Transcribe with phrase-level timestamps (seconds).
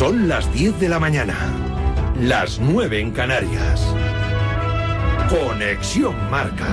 [0.00, 1.36] Son las 10 de la mañana,
[2.18, 3.84] las 9 en Canarias.
[5.28, 6.68] Conexión Marca.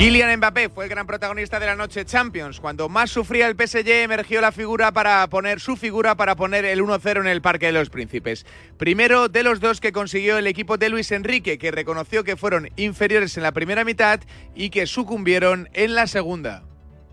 [0.00, 2.58] Kylian Mbappé fue el gran protagonista de la noche Champions.
[2.58, 6.80] Cuando más sufría el PSG, emergió la figura para poner su figura para poner el
[6.80, 8.46] 1-0 en el Parque de los Príncipes.
[8.78, 12.70] Primero de los dos que consiguió el equipo de Luis Enrique, que reconoció que fueron
[12.76, 14.20] inferiores en la primera mitad
[14.54, 16.62] y que sucumbieron en la segunda.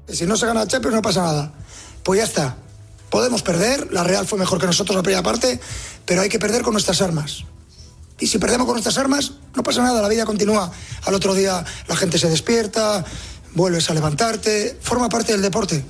[0.08, 1.54] Si no se gana Champions no pasa nada.
[2.04, 2.56] Pues ya está.
[3.10, 5.60] Podemos perder, la Real fue mejor que nosotros la primera parte,
[6.06, 7.44] pero hay que perder con nuestras armas.
[8.20, 10.72] Y si perdemos con nuestras armas, no pasa nada, la vida continúa.
[11.06, 13.06] Al otro día la gente se despierta,
[13.54, 15.84] vuelves a levantarte, forma parte del deporte,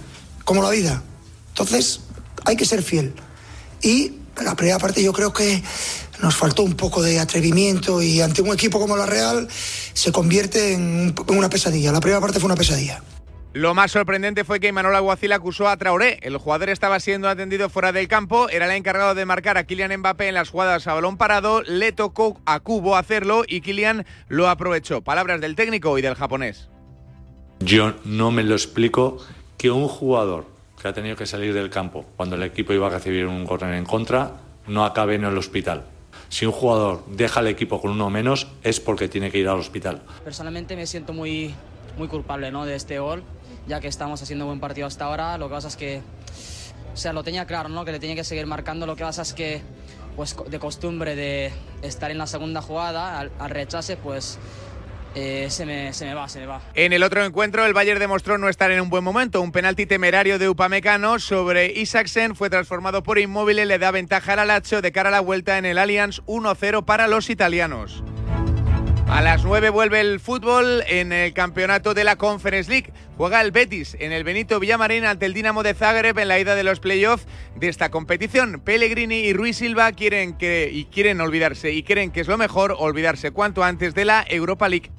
[0.44, 1.02] como la vida.
[1.50, 2.02] Entonces,
[2.46, 3.14] hay que ser fiel.
[3.82, 5.64] Y la primera parte yo creo que
[6.22, 9.48] nos faltó un poco de atrevimiento y ante un equipo como la Real
[9.94, 11.92] se convierte en una pesadilla.
[11.92, 13.02] La primera parte fue una pesadilla.
[13.58, 16.20] Lo más sorprendente fue que Imanol Aguacil acusó a Traoré.
[16.22, 19.98] El jugador estaba siendo atendido fuera del campo, era el encargado de marcar a Kylian
[19.98, 24.48] Mbappé en las jugadas a balón parado, le tocó a Cubo hacerlo y Kylian lo
[24.48, 25.02] aprovechó.
[25.02, 26.70] Palabras del técnico y del japonés.
[27.60, 29.26] Yo no me lo explico
[29.58, 30.46] que un jugador
[30.80, 33.64] que ha tenido que salir del campo cuando el equipo iba a recibir un gol
[33.64, 34.34] en contra
[34.68, 35.84] no acabe en el hospital.
[36.30, 39.58] Si un jugador deja el equipo con uno menos es porque tiene que ir al
[39.58, 40.04] hospital.
[40.24, 41.56] Personalmente me siento muy,
[41.98, 42.66] muy culpable ¿no?
[42.66, 43.24] de este gol
[43.68, 45.38] ya que estamos haciendo buen partido hasta ahora.
[45.38, 46.02] Lo que pasa es que,
[46.94, 47.86] o sea, lo tenía claro, ¿no?
[47.86, 48.86] Que le tenía que seguir marcando.
[48.86, 49.62] Lo que pasa es que,
[50.16, 54.40] pues de costumbre de estar en la segunda jugada, al, rechace, pues
[55.16, 56.62] eh, se, me, se, me, va, se me va.
[56.74, 59.42] En el otro encuentro, el Bayern demostró no estar en un buen momento.
[59.42, 64.40] Un penalti temerario de Upamecano sobre Isaksen fue transformado por Inmóvil, le da ventaja al
[64.40, 68.04] Alacho de cara a la vuelta en el Allianz 1-0 para los italianos.
[69.10, 72.92] A las 9 vuelve el fútbol en el campeonato de la Conference League.
[73.16, 76.56] Juega el Betis en el Benito Villamarín ante el Dinamo de Zagreb en la ida
[76.56, 77.26] de los playoffs
[77.56, 78.60] de esta competición.
[78.60, 82.76] Pellegrini y Ruiz Silva quieren que y quieren olvidarse y creen que es lo mejor
[82.78, 84.92] olvidarse cuanto antes de la Europa League.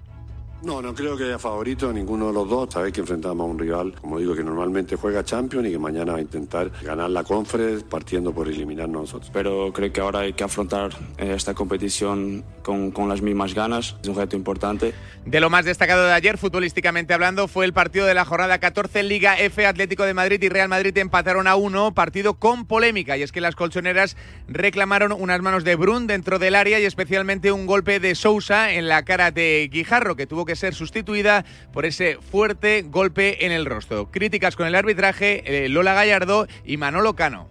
[0.61, 2.69] No, no creo que haya favorito ninguno de los dos.
[2.73, 6.13] Sabéis que enfrentamos a un rival, como digo, que normalmente juega Champions y que mañana
[6.13, 9.31] va a intentar ganar la Conference partiendo por eliminarnos nosotros.
[9.33, 13.95] Pero creo que ahora hay que afrontar eh, esta competición con, con las mismas ganas.
[14.03, 14.95] Es un reto importante.
[15.25, 19.01] De lo más destacado de ayer, futbolísticamente hablando, fue el partido de la jornada 14
[19.01, 19.65] en Liga F.
[19.65, 23.17] Atlético de Madrid y Real Madrid empataron a uno, partido con polémica.
[23.17, 24.17] Y es que las colchoneras
[24.49, 28.89] reclamaron unas manos de Brun dentro del área y especialmente un golpe de Sousa en
[28.89, 33.67] la cara de Guijarro, que tuvo que ser sustituida por ese fuerte golpe en el
[33.67, 34.11] rostro.
[34.11, 37.49] Críticas con el arbitraje, eh, Lola Gallardo y Manolo Cano.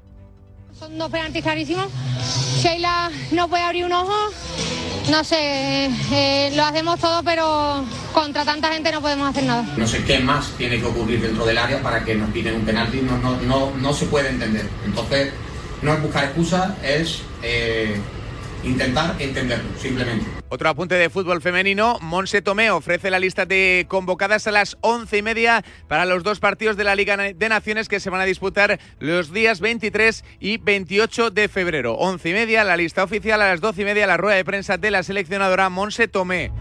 [0.77, 1.87] Son dos penaltis clarísimos.
[2.61, 4.15] Sheila no puede abrir un ojo.
[5.11, 9.63] No sé, eh, lo hacemos todo, pero contra tanta gente no podemos hacer nada.
[9.77, 12.65] No sé qué más tiene que ocurrir dentro del área para que nos piden un
[12.65, 13.01] penalti.
[13.01, 14.67] No, no, no, no se puede entender.
[14.85, 15.31] Entonces,
[15.81, 17.95] no es buscar excusas, es eh,
[18.63, 20.25] intentar entenderlo, simplemente.
[20.49, 25.17] Otro apunte de fútbol femenino, Monse Tomé ofrece la lista de convocadas a las once
[25.17, 28.25] y media para los dos partidos de la Liga de Naciones que se van a
[28.25, 31.95] disputar los días 23 y 28 de febrero.
[31.95, 34.77] Once y media, la lista oficial, a las doce y media, la rueda de prensa
[34.77, 36.51] de la seleccionadora Monse Tomé.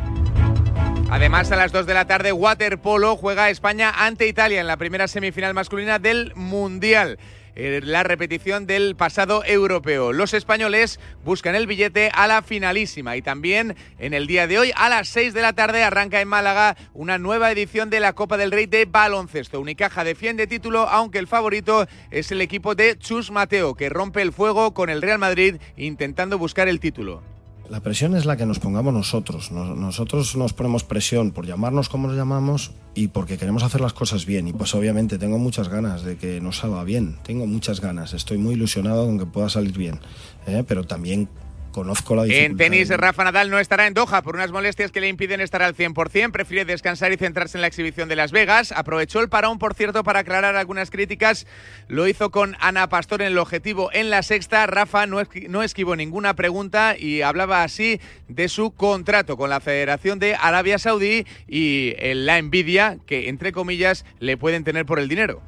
[1.08, 5.06] Además, a las 2 de la tarde, Waterpolo juega España ante Italia en la primera
[5.06, 7.18] semifinal masculina del Mundial.
[7.58, 10.12] Eh, la repetición del pasado europeo.
[10.12, 14.72] Los españoles buscan el billete a la finalísima y también en el día de hoy
[14.76, 18.36] a las 6 de la tarde arranca en Málaga una nueva edición de la Copa
[18.36, 19.58] del Rey de baloncesto.
[19.58, 24.34] Unicaja defiende título aunque el favorito es el equipo de Chus Mateo que rompe el
[24.34, 27.35] fuego con el Real Madrid intentando buscar el título.
[27.68, 29.50] La presión es la que nos pongamos nosotros.
[29.50, 34.24] nosotros nos ponemos presión por llamarnos como nos llamamos y porque queremos hacer las cosas
[34.24, 34.46] bien.
[34.46, 37.16] Y pues obviamente tengo muchas ganas de que nos salga bien.
[37.24, 38.14] Tengo muchas ganas.
[38.14, 39.98] Estoy muy ilusionado con que pueda salir bien.
[40.46, 40.64] ¿eh?
[40.66, 41.28] Pero también
[41.76, 45.08] conozco la En tenis, Rafa Nadal no estará en Doha por unas molestias que le
[45.08, 46.32] impiden estar al 100%.
[46.32, 48.72] Prefiere descansar y centrarse en la exhibición de Las Vegas.
[48.72, 51.46] Aprovechó el parón, por cierto, para aclarar algunas críticas.
[51.88, 54.66] Lo hizo con Ana Pastor en el objetivo en la sexta.
[54.66, 55.20] Rafa no,
[55.50, 60.78] no esquivó ninguna pregunta y hablaba así de su contrato con la Federación de Arabia
[60.78, 65.42] Saudí y la envidia que, entre comillas, le pueden tener por el dinero.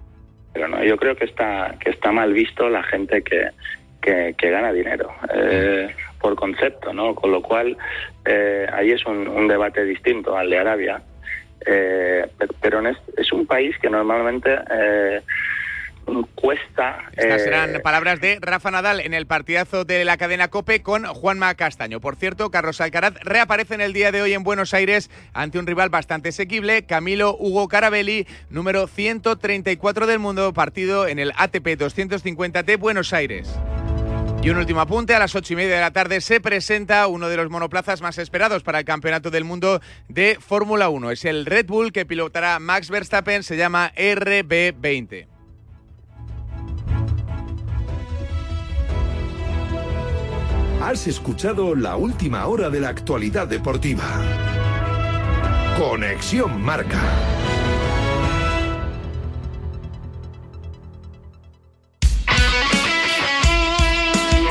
[0.52, 3.48] Pero no, yo creo que está, que está mal visto la gente que,
[4.00, 5.10] que, gana dinero.
[5.34, 7.14] Eh, por concepto, ¿no?
[7.14, 7.76] Con lo cual,
[8.24, 11.02] eh, ahí es un, debate distinto al de Arabia.
[11.66, 12.26] Eh,
[12.60, 15.20] pero es, un país que normalmente eh,
[16.34, 16.98] cuesta.
[17.16, 21.04] Estas serán eh, palabras de Rafa Nadal en el partidazo de la cadena Cope con
[21.04, 22.00] Juanma Castaño.
[22.00, 25.66] Por cierto, Carlos Alcaraz reaparece en el día de hoy en Buenos Aires ante un
[25.66, 32.62] rival bastante asequible, Camilo Hugo Carabelli, número 134 del mundo, partido en el ATP 250
[32.62, 33.58] de Buenos Aires.
[34.40, 37.28] Y un último apunte, a las ocho y media de la tarde se presenta uno
[37.28, 41.10] de los monoplazas más esperados para el Campeonato del Mundo de Fórmula 1.
[41.10, 45.26] Es el Red Bull que pilotará Max Verstappen, se llama RB20.
[50.80, 54.04] Has escuchado la última hora de la actualidad deportiva.
[55.76, 57.02] Conexión Marca.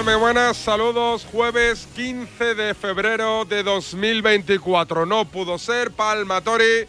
[0.00, 1.24] Muy buenas, saludos.
[1.30, 5.06] Jueves 15 de febrero de 2024.
[5.06, 6.86] No pudo ser Palmatori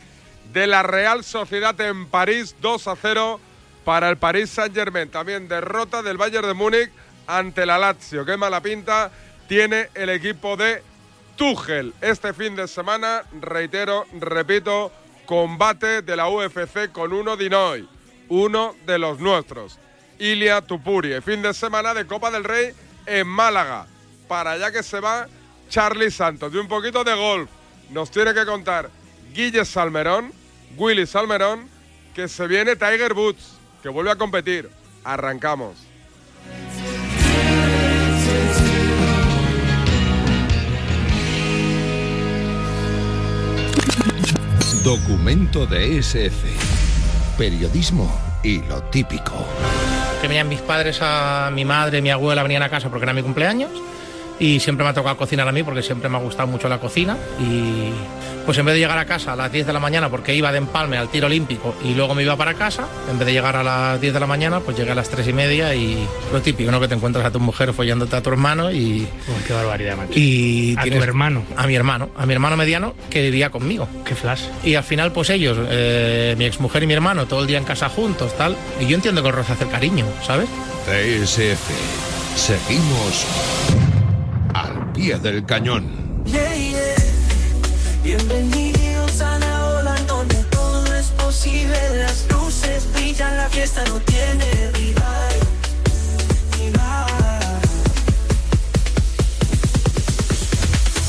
[0.51, 3.39] de la Real Sociedad en París 2 a 0
[3.83, 5.09] para el París Saint Germain.
[5.09, 6.89] También derrota del Bayern de Múnich
[7.27, 8.25] ante la Lazio.
[8.25, 9.11] Qué mala pinta
[9.47, 10.81] tiene el equipo de
[11.35, 11.93] Tuchel.
[12.01, 14.91] Este fin de semana, reitero, repito,
[15.27, 17.87] combate de la UFC con uno de hoy,
[18.29, 19.77] uno de los nuestros.
[20.17, 21.21] Ilia Tupuri.
[21.21, 22.73] Fin de semana de Copa del Rey
[23.05, 23.87] en Málaga.
[24.27, 25.27] Para allá que se va
[25.69, 26.51] Charlie Santos.
[26.51, 27.49] De un poquito de golf
[27.89, 28.89] nos tiene que contar
[29.33, 30.31] Guille Salmerón,
[30.77, 31.69] Willy Salmerón,
[32.13, 34.69] que se viene Tiger Woods, que vuelve a competir.
[35.03, 35.75] Arrancamos.
[44.83, 46.45] Documento de SF.
[47.37, 48.11] Periodismo
[48.43, 49.47] y lo típico
[50.23, 53.21] que venían mis padres, a mi madre, mi abuela venían a casa porque era mi
[53.21, 53.69] cumpleaños
[54.43, 56.77] y siempre me ha tocado cocinar a mí porque siempre me ha gustado mucho la
[56.77, 57.91] cocina y
[58.45, 60.51] pues en vez de llegar a casa a las 10 de la mañana porque iba
[60.51, 63.55] de empalme al tiro olímpico y luego me iba para casa, en vez de llegar
[63.55, 66.41] a las 10 de la mañana pues llegué a las 3 y media y lo
[66.41, 66.81] típico, ¿no?
[66.81, 69.07] Que te encuentras a tu mujer follándote a tu hermano y...
[69.47, 70.11] qué barbaridad, macho.
[70.13, 71.45] Y a tu hermano.
[71.55, 73.87] A mi hermano, a mi hermano mediano que vivía conmigo.
[74.03, 74.43] Qué flash.
[74.65, 77.63] Y al final pues ellos, eh, mi exmujer y mi hermano, todo el día en
[77.63, 78.57] casa juntos, tal.
[78.81, 80.49] Y yo entiendo que os hacer cariño, ¿sabes?
[80.85, 81.71] TSF.
[82.35, 83.25] Seguimos
[84.53, 86.23] al pie del cañón.
[88.03, 91.77] Bienvenidos a la ola donde todo es posible.
[91.97, 95.33] Las luces brillan, la fiesta no tiene rival.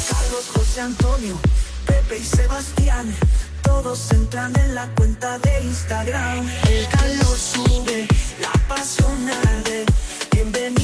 [0.09, 1.39] Carlos, José Antonio,
[1.87, 3.15] Pepe y Sebastián.
[3.63, 6.49] Todos entran en la cuenta de Instagram.
[6.69, 8.07] El calor sube,
[8.41, 9.85] la pasión arde.
[10.31, 10.84] Bienvenidos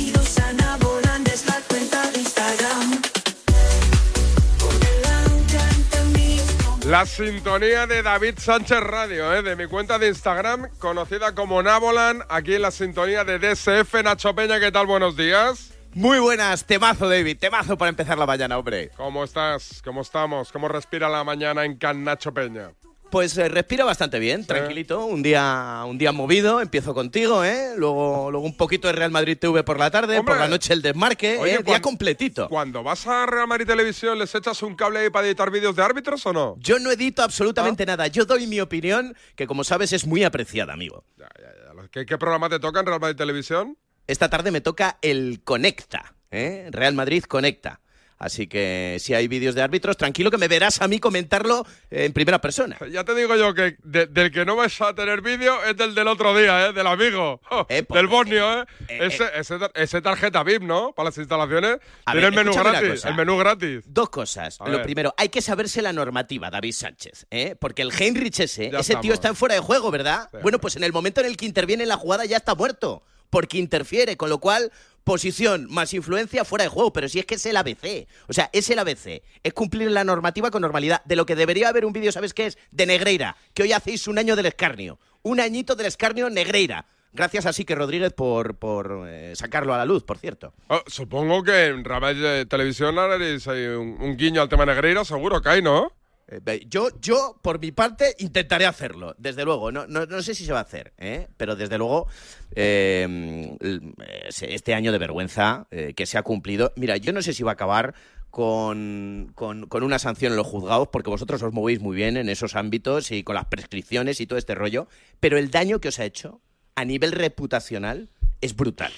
[6.90, 9.44] La sintonía de David Sánchez Radio, ¿eh?
[9.44, 14.02] de mi cuenta de Instagram, conocida como Nabolan, aquí en la sintonía de DSF.
[14.02, 14.88] Nacho Peña, ¿qué tal?
[14.88, 15.72] Buenos días.
[15.94, 18.90] Muy buenas, temazo David, temazo para empezar la mañana, hombre.
[18.96, 19.80] ¿Cómo estás?
[19.84, 20.50] ¿Cómo estamos?
[20.50, 22.72] ¿Cómo respira la mañana en Can Nacho Peña?
[23.10, 27.74] Pues eh, respira bastante bien, tranquilito, un día, un día movido, empiezo contigo, ¿eh?
[27.76, 30.80] Luego, luego un poquito de Real Madrid TV por la tarde, por la noche el
[30.80, 31.58] desmarque, ¿eh?
[31.64, 32.48] día completito.
[32.48, 35.82] Cuando vas a Real Madrid Televisión, ¿les echas un cable ahí para editar vídeos de
[35.82, 36.56] árbitros o no?
[36.60, 37.86] Yo no edito absolutamente ah.
[37.86, 41.04] nada, yo doy mi opinión, que como sabes es muy apreciada, amigo.
[41.16, 41.88] Ya, ya, ya.
[41.90, 43.76] ¿Qué, ¿Qué programa te toca en Real Madrid Televisión?
[44.06, 46.68] Esta tarde me toca el Conecta, ¿eh?
[46.70, 47.80] Real Madrid Conecta.
[48.20, 52.12] Así que si hay vídeos de árbitros, tranquilo que me verás a mí comentarlo en
[52.12, 52.76] primera persona.
[52.92, 55.94] Ya te digo yo que de- del que no vas a tener vídeo es del
[55.94, 56.72] del otro día, ¿eh?
[56.74, 57.40] Del amigo.
[57.50, 58.66] Oh, del Borneo, ¿eh?
[58.88, 60.92] ese, ese, tar- ese tarjeta VIP, ¿no?
[60.92, 61.78] Para las instalaciones.
[62.04, 63.04] A Tiene ver, el menú gratis.
[63.06, 63.82] El menú gratis.
[63.86, 64.60] Dos cosas.
[64.60, 64.82] A Lo ver.
[64.82, 67.56] primero, hay que saberse la normativa, David Sánchez, ¿eh?
[67.58, 70.28] Porque el Heinrich ese, Ya ese tío está en fuera de juego, ¿verdad?
[70.42, 73.02] Bueno, pues en el momento en el que interviene en la jugada ya está muerto,
[73.30, 74.70] porque interfiere, con lo cual
[75.04, 78.06] posición más influencia fuera de juego, pero si es que es el ABC.
[78.28, 79.22] O sea, es el ABC.
[79.42, 81.02] Es cumplir la normativa con normalidad.
[81.04, 82.58] De lo que debería haber un vídeo, ¿sabes qué es?
[82.70, 84.98] De Negreira, que hoy hacéis un año del escarnio.
[85.22, 86.86] Un añito del escarnio Negreira.
[87.12, 90.54] Gracias a Sique Rodríguez por, por eh, sacarlo a la luz, por cierto.
[90.68, 95.42] Oh, supongo que en Ravel de Televisión haréis un, un guiño al tema Negreira, seguro
[95.42, 95.92] que hay, ¿no?
[96.30, 99.72] Eh, Yo, yo, por mi parte, intentaré hacerlo, desde luego.
[99.72, 101.26] No, no, no sé si se va a hacer, ¿eh?
[101.36, 102.06] pero desde luego,
[102.54, 103.94] eh, el-
[104.42, 106.72] este año de vergüenza eh, que se ha cumplido.
[106.76, 107.94] Mira, yo no sé si va a acabar
[108.30, 109.32] con-
[109.68, 113.10] con una sanción en los juzgados, porque vosotros os movéis muy bien en esos ámbitos
[113.10, 114.86] y con las prescripciones y todo este rollo,
[115.18, 116.40] pero el daño que os ha hecho
[116.76, 118.08] a nivel reputacional
[118.40, 118.92] es brutal.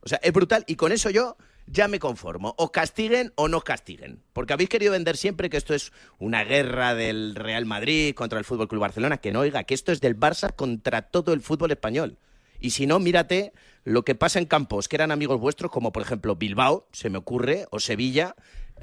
[0.00, 1.36] O sea, es brutal y con eso yo
[1.66, 2.54] ya me conformo.
[2.58, 4.22] Os castiguen o no castiguen.
[4.32, 8.44] Porque habéis querido vender siempre que esto es una guerra del Real Madrid contra el
[8.44, 9.18] Fútbol Club Barcelona.
[9.18, 12.18] Que no, oiga, que esto es del Barça contra todo el fútbol español.
[12.60, 13.52] Y si no, mírate
[13.84, 17.18] lo que pasa en campos que eran amigos vuestros, como por ejemplo Bilbao, se me
[17.18, 18.36] ocurre, o Sevilla,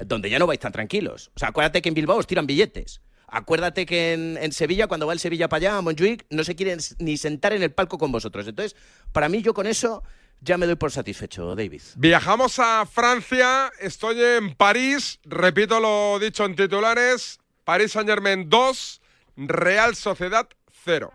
[0.04, 1.30] donde ya no vais tan tranquilos.
[1.34, 3.00] O sea, acuérdate que en Bilbao os tiran billetes.
[3.26, 6.56] Acuérdate que en, en Sevilla, cuando va el Sevilla para allá, a Montjuic, no se
[6.56, 8.46] quieren ni sentar en el palco con vosotros.
[8.46, 8.76] Entonces,
[9.12, 10.02] para mí, yo con eso
[10.40, 11.82] ya me doy por satisfecho, David.
[11.96, 19.00] Viajamos a Francia, estoy en París, repito lo dicho en titulares, París Saint Germain 2,
[19.36, 20.48] Real Sociedad
[20.84, 21.12] 0.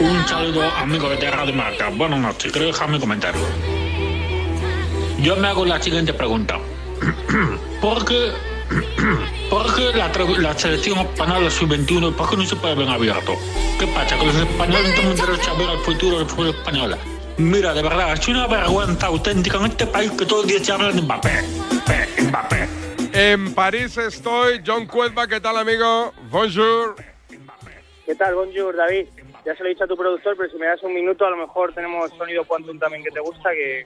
[0.00, 1.88] Un saludo amigos de Radio Marca.
[1.90, 2.52] Buenas noches.
[2.52, 3.40] Quiero dejar mi comentario.
[5.20, 6.60] Yo me hago la siguiente pregunta.
[7.80, 8.32] ¿Por qué,
[9.50, 10.08] por qué la,
[10.38, 13.34] la selección española sub-21 por qué no se puede ver abierto?
[13.78, 14.18] ¿Qué pasa?
[14.18, 16.96] Que los españoles no tenemos derecho a ver el futuro del fútbol español.
[17.38, 20.72] Mira, de verdad, es una vergüenza auténtica en este país que todo el día se
[20.72, 21.42] habla de Mbappé.
[21.70, 22.68] Mbappé, Mbappé.
[23.12, 26.12] En París estoy, John Cuelva, ¿qué tal amigo?
[26.30, 26.96] Bonjour.
[28.04, 28.34] ¿Qué tal?
[28.34, 29.06] Bonjour, David.
[29.48, 31.30] Ya se lo he dicho a tu productor, pero si me das un minuto, a
[31.30, 33.82] lo mejor tenemos sonido Quantum también que te gusta, que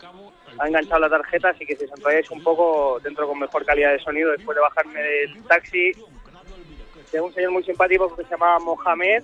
[0.59, 3.93] ha enganchado la tarjeta, así que si os enrolláis un poco, dentro con mejor calidad
[3.93, 5.93] de sonido, después de bajarme del taxi,
[7.13, 9.23] de un señor muy simpático que se llamaba Mohamed,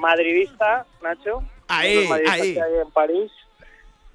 [0.00, 1.44] madridista, Nacho.
[1.68, 2.54] Ahí, ahí.
[2.54, 3.30] que hay en París.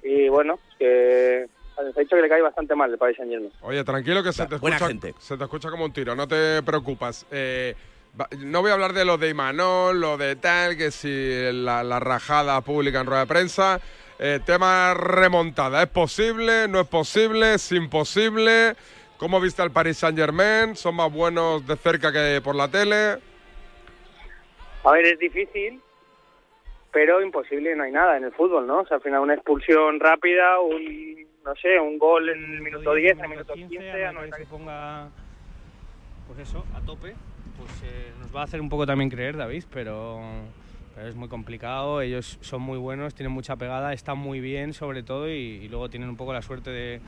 [0.02, 3.52] Y bueno, que se ha dicho que le cae bastante mal el Paris Saint Germain.
[3.62, 5.14] Oye, tranquilo que se te, buena escucha, gente.
[5.18, 7.24] se te escucha como un tiro, no te preocupes.
[7.30, 7.74] Eh,
[8.38, 12.00] no voy a hablar de lo de Imanol, lo de tal, que si la, la
[12.00, 13.80] rajada pública en rueda de prensa.
[14.20, 16.66] Eh, tema remontada, ¿es posible?
[16.66, 17.54] ¿No es posible?
[17.54, 18.74] ¿Es imposible?
[19.16, 20.74] ¿Cómo viste al Paris Saint Germain?
[20.74, 23.18] ¿Son más buenos de cerca que por la tele?
[24.84, 25.80] A ver, es difícil,
[26.92, 28.80] pero imposible no hay nada en el fútbol, ¿no?
[28.80, 32.94] O sea, al final una expulsión rápida, un, no sé, un gol en el minuto
[32.94, 35.08] 10, en el minuto 15, a no ser que se ponga
[36.26, 37.14] pues eso, a tope,
[37.58, 40.20] pues eh, nos va a hacer un poco también creer, David, pero,
[40.94, 42.00] pero es muy complicado.
[42.00, 45.88] Ellos son muy buenos, tienen mucha pegada, están muy bien sobre todo y, y luego
[45.88, 47.00] tienen un poco la suerte de,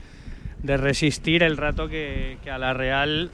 [0.62, 3.30] de resistir el rato que, que a la Real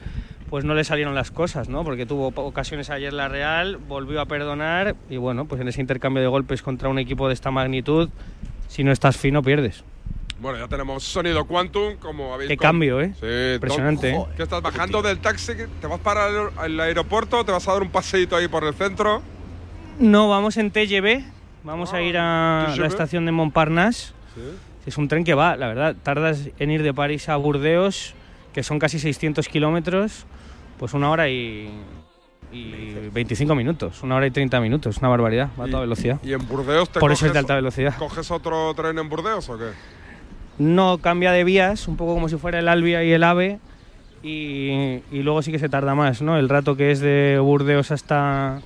[0.49, 1.83] pues no le salieron las cosas, ¿no?
[1.83, 6.23] Porque tuvo ocasiones ayer la Real, volvió a perdonar y bueno, pues en ese intercambio
[6.23, 8.11] de golpes contra un equipo de esta magnitud,
[8.69, 9.83] si no estás fino pierdes.
[10.47, 12.51] Bueno, ya tenemos sonido Quantum, como habéis...
[12.51, 13.13] Qué con- cambio, ¿eh?
[13.19, 14.25] Sí, Impresionante, ¿eh?
[14.37, 15.55] ¿Qué estás bajando del taxi?
[15.81, 16.29] ¿Te vas para
[16.65, 17.45] el, aeropuerto?
[17.45, 19.23] ¿Te vas a dar un paseíto ahí por el centro?
[19.99, 21.25] No, vamos en TGV,
[21.65, 22.81] vamos a ir a TGV.
[22.81, 24.13] la estación de Montparnasse.
[24.87, 28.15] Es un tren que va, la verdad, tardas en ir de París a Burdeos,
[28.53, 30.27] que son casi 600 kilómetros,
[30.79, 31.73] pues una hora y,
[32.53, 36.21] y 25 minutos, una hora y 30 minutos, una barbaridad, va a toda velocidad.
[36.23, 37.97] ¿Y en Burdeos te Por eso es de alta velocidad.
[37.99, 39.96] ¿Coges otro tren en Burdeos o qué?
[40.59, 43.59] No cambia de vías, un poco como si fuera el Albia y el AVE,
[44.23, 46.39] y, y luego sí que se tarda más, ¿no?
[46.39, 48.61] El rato que es de Burdeos hasta,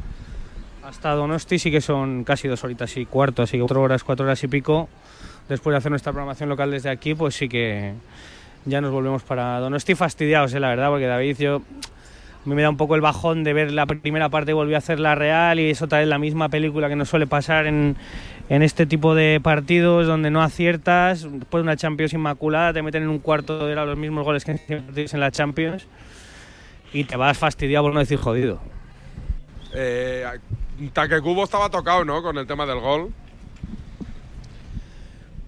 [0.85, 4.25] hasta Donosti sí que son casi dos horitas y cuarto, así que cuatro horas, cuatro
[4.27, 4.89] horas y pico.
[5.49, 7.95] Después de hacer nuestra programación local desde aquí, pues sí que
[8.65, 10.61] ya nos volvemos para Donosti fastidiados, ¿eh?
[10.61, 11.63] la verdad, porque David, yo
[12.45, 14.99] me da un poco el bajón de ver la primera parte y volvió a hacer
[14.99, 17.97] la Real y es otra vez la misma película que nos suele pasar en,
[18.49, 23.03] en este tipo de partidos donde no aciertas, después de una Champions inmaculada te meten
[23.03, 25.87] en un cuarto de hora los mismos goles que en la Champions
[26.93, 28.61] y te vas fastidiado por no decir jodido.
[29.73, 30.25] Eh,
[31.45, 32.23] estaba tocado, ¿no?
[32.23, 33.13] Con el tema del gol.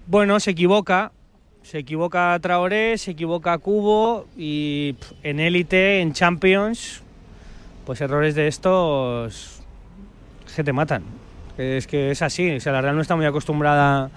[0.07, 1.11] Bueno, se equivoca.
[1.63, 7.01] Se equivoca Traoré, se equivoca Cubo y en élite, en Champions,
[7.85, 9.61] pues errores de estos
[10.53, 11.03] que te matan.
[11.57, 12.55] Es que es así.
[12.55, 14.11] O sea, la Real no está muy acostumbrada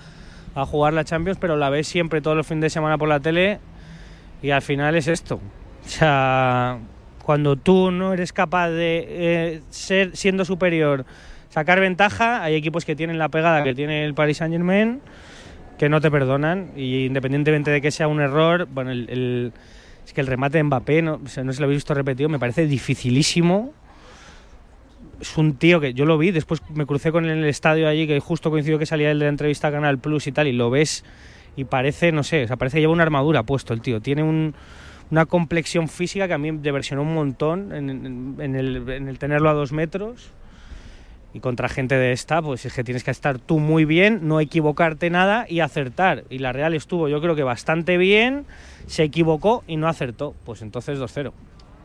[0.57, 3.21] a jugar la Champions, pero la ves siempre todos los fines de semana por la
[3.21, 3.61] tele
[4.43, 5.37] y al final es esto.
[5.85, 6.79] O sea,
[7.23, 11.07] cuando tú no eres capaz de eh, ser siendo superior,
[11.51, 15.01] sacar ventaja, hay equipos que tienen la pegada que tiene el Paris Saint Germain
[15.79, 19.53] que no te perdonan y independientemente de que sea un error, bueno, el, el-
[20.07, 22.29] es que el remate de Mbappé, no, o sea, no se lo he visto repetido,
[22.29, 23.73] me parece dificilísimo.
[25.21, 27.89] Es un tío que yo lo vi, después me crucé con él en el estadio
[27.89, 30.47] allí, que justo coincidió que salía él de la entrevista a Canal Plus y tal,
[30.47, 31.05] y lo ves
[31.57, 34.01] y parece, no sé, o sea, parece que lleva una armadura puesto el tío.
[34.01, 34.55] Tiene un-
[35.11, 39.09] una complexión física que a mí me diversionó un montón en, en- en el, en
[39.09, 40.33] el tenerlo a dos metros.
[41.37, 44.41] Y contra gente de esta, pues es que tienes que estar tú muy bien, no
[44.41, 46.25] equivocarte nada y acertar.
[46.31, 48.47] Y la Real estuvo, yo creo que bastante bien,
[48.87, 50.35] se equivocó y no acertó.
[50.47, 51.33] Pues entonces 2-0.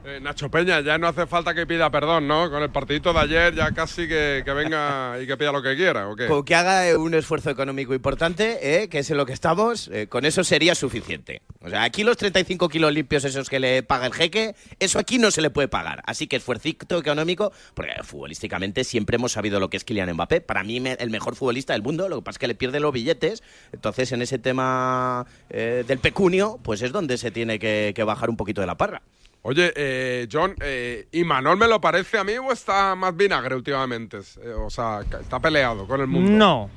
[0.03, 2.49] Eh, Nacho Peña, ya no hace falta que pida perdón, ¿no?
[2.49, 5.75] Con el partidito de ayer ya casi que, que venga y que pida lo que
[5.75, 6.25] quiera, ¿o qué?
[6.25, 10.07] Con que haga un esfuerzo económico importante, eh, que es en lo que estamos, eh,
[10.07, 11.43] con eso sería suficiente.
[11.61, 15.19] O sea, aquí los 35 kilos limpios esos que le paga el jeque, eso aquí
[15.19, 16.01] no se le puede pagar.
[16.07, 20.41] Así que esfuercito económico, porque eh, futbolísticamente siempre hemos sabido lo que es Kylian Mbappé.
[20.41, 22.91] Para mí el mejor futbolista del mundo, lo que pasa es que le pierde los
[22.91, 23.43] billetes.
[23.71, 28.31] Entonces en ese tema eh, del pecunio, pues es donde se tiene que, que bajar
[28.31, 29.03] un poquito de la parra.
[29.43, 33.55] Oye, eh, John, eh, ¿y Manol me lo parece a mí o está más vinagre
[33.55, 34.17] últimamente?
[34.17, 36.31] Eh, o sea, está peleado con el mundo.
[36.31, 36.69] No,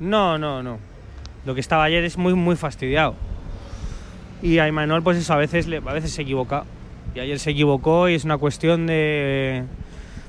[0.00, 0.80] no, no, no.
[1.46, 3.14] Lo que estaba ayer es muy, muy fastidiado.
[4.42, 6.64] Y a Imanol, pues eso, a veces, a veces se equivoca.
[7.14, 9.64] Y ayer se equivocó y es una cuestión de...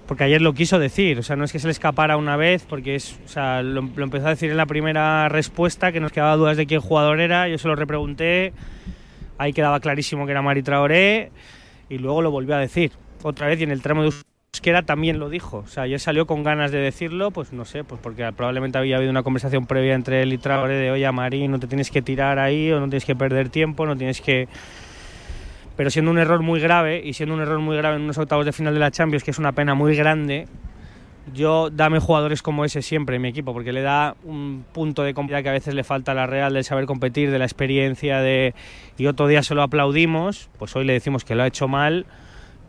[0.08, 2.66] Porque ayer lo quiso decir, o sea, no es que se le escapara una vez,
[2.68, 6.12] porque es, o sea, lo, lo empezó a decir en la primera respuesta, que nos
[6.12, 8.54] quedaba dudas de quién jugador era, yo se lo repregunté,
[9.38, 11.32] ahí quedaba clarísimo que era Mari Traoré,
[11.90, 12.92] y luego lo volvió a decir
[13.24, 14.12] otra vez y en el tramo de
[14.54, 15.58] Euskera también lo dijo.
[15.58, 18.98] O sea, ayer salió con ganas de decirlo, pues no sé, pues porque probablemente había
[18.98, 22.02] habido una conversación previa entre él y Traoré de, oye, Mari, no te tienes que
[22.02, 24.48] tirar ahí o no tienes que perder tiempo, no tienes que...
[25.76, 28.46] Pero siendo un error muy grave y siendo un error muy grave en unos octavos
[28.46, 30.48] de final de la Champions, que es una pena muy grande,
[31.34, 35.14] yo dame jugadores como ese siempre en mi equipo, porque le da un punto de
[35.14, 38.20] competitividad que a veces le falta a la Real, del saber competir, de la experiencia,
[38.20, 38.54] de
[38.98, 42.06] y otro día se lo aplaudimos, pues hoy le decimos que lo ha hecho mal,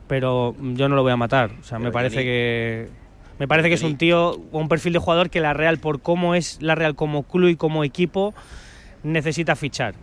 [0.07, 1.53] pero yo no lo voy a matar.
[1.61, 2.89] O sea, me parece que
[3.39, 6.35] me parece que es un tío, un perfil de jugador que la Real, por cómo
[6.35, 8.35] es la Real como club y como equipo,
[9.03, 9.95] necesita fichar.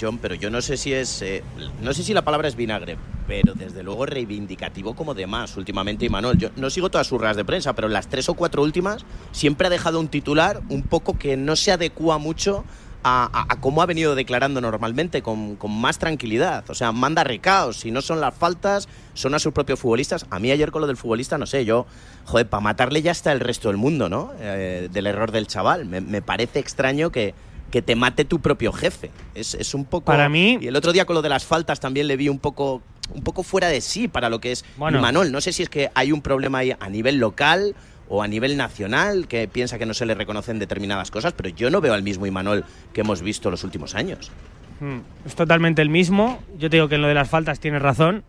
[0.00, 1.22] John, pero yo no sé si es.
[1.22, 1.42] eh,
[1.82, 6.38] no sé si la palabra es vinagre, pero desde luego reivindicativo como demás últimamente Imanol.
[6.38, 9.04] Yo no sigo todas sus ruedas de prensa, pero en las tres o cuatro últimas
[9.32, 12.64] siempre ha dejado un titular un poco que no se adecua mucho
[13.02, 16.68] a, cómo ha venido declarando normalmente, con, con más tranquilidad.
[16.68, 17.78] O sea, manda recaos.
[17.78, 20.26] Si no son las faltas, son a sus propios futbolistas.
[20.30, 21.86] A mí ayer con lo del futbolista, no sé, yo,
[22.24, 24.32] joder, para matarle ya está el resto del mundo, ¿no?
[24.38, 25.86] Eh, del error del chaval.
[25.86, 27.34] Me parece extraño que,
[27.70, 29.10] que te mate tu propio jefe.
[29.34, 30.06] Es, es un poco.
[30.06, 32.38] Para mí- Y el otro día con lo de las faltas también le vi un
[32.38, 32.82] poco,
[33.14, 34.98] un poco fuera de sí para lo que es Bueno.
[34.98, 35.30] Imanol.
[35.32, 37.74] No sé si es que hay un problema ahí a nivel local
[38.08, 41.70] o a nivel nacional que piensa que no se le reconocen determinadas cosas, pero yo
[41.70, 44.32] no veo al mismo Imanol que hemos visto los últimos años.
[44.80, 46.42] Mm, Es totalmente el mismo.
[46.58, 48.24] Yo te digo que en lo de las faltas tiene razón.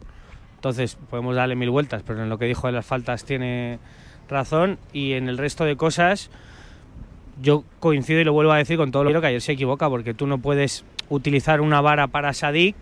[0.55, 3.79] Entonces podemos darle mil vueltas, pero en lo que dijo de las faltas tiene
[4.29, 4.77] razón.
[4.93, 6.29] Y en el resto de cosas,
[7.41, 10.13] yo coincido y lo vuelvo a decir con todo lo que ayer se equivoca, porque
[10.13, 12.75] tú no puedes utilizar una vara para Sadik.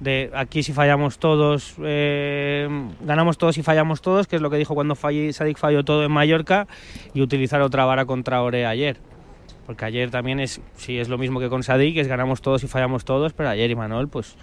[0.00, 2.68] De aquí si fallamos todos, eh,
[3.00, 6.12] ganamos todos y fallamos todos, que es lo que dijo cuando Sadik falló todo en
[6.12, 6.68] Mallorca,
[7.14, 8.98] y utilizar otra vara contra Ore ayer.
[9.66, 12.68] Porque ayer también es, sí, es lo mismo que con Sadik, es ganamos todos y
[12.68, 14.36] fallamos todos, pero ayer Imanol, pues,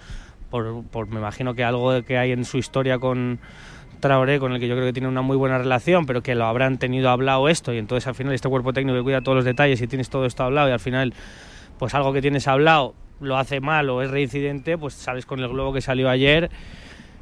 [0.50, 3.40] por, por- me imagino que algo que hay en su historia con
[4.06, 6.46] Traoré, con el que yo creo que tiene una muy buena relación, pero que lo
[6.46, 9.46] habrán tenido hablado esto, y entonces al final este cuerpo técnico que cuida todos los
[9.46, 11.16] detalles y tienes todo esto hablado, y al final,
[11.80, 15.48] pues algo que tienes hablado lo hace mal o es reincidente, pues sales con el
[15.50, 16.52] globo que salió ayer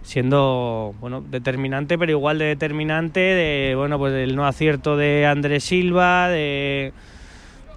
[0.01, 5.63] siendo bueno determinante pero igual de determinante de bueno pues del no acierto de Andrés
[5.63, 6.91] Silva de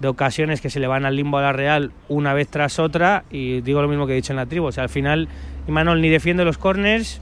[0.01, 3.23] de ocasiones que se le van al limbo a la Real una vez tras otra
[3.31, 5.29] y digo lo mismo que he dicho en la tribu, o sea, al final
[5.69, 7.21] Imanol ni defiende los corners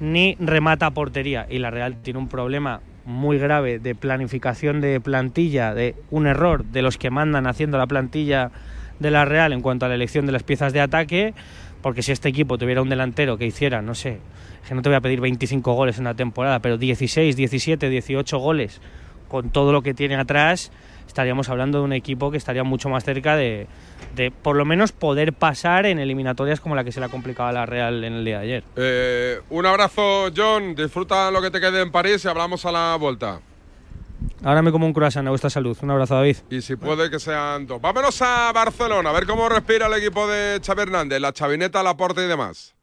[0.00, 1.46] ni remata portería.
[1.48, 6.64] Y la Real tiene un problema muy grave de planificación de plantilla, de un error
[6.64, 8.50] de los que mandan haciendo la plantilla
[8.98, 11.34] de la Real en cuanto a la elección de las piezas de ataque,
[11.82, 14.18] porque si este equipo tuviera un delantero que hiciera, no sé,
[14.66, 18.38] que no te voy a pedir 25 goles en una temporada, pero 16, 17, 18
[18.38, 18.80] goles
[19.28, 20.72] con todo lo que tiene atrás,
[21.16, 23.66] estaríamos hablando de un equipo que estaría mucho más cerca de,
[24.14, 27.48] de por lo menos poder pasar en eliminatorias como la que se le ha complicado
[27.48, 28.64] a la Real en el día de ayer.
[28.76, 30.74] Eh, un abrazo, John.
[30.74, 33.40] Disfruta lo que te quede en París y hablamos a la vuelta.
[34.44, 35.74] Ahora me como un croissant a vuestra salud.
[35.80, 36.36] Un abrazo, David.
[36.50, 37.80] Y si puede que sean dos.
[37.80, 41.96] Vámonos a Barcelona, a ver cómo respira el equipo de Xavi Hernández, la chavineta, la
[41.96, 42.75] porta y demás.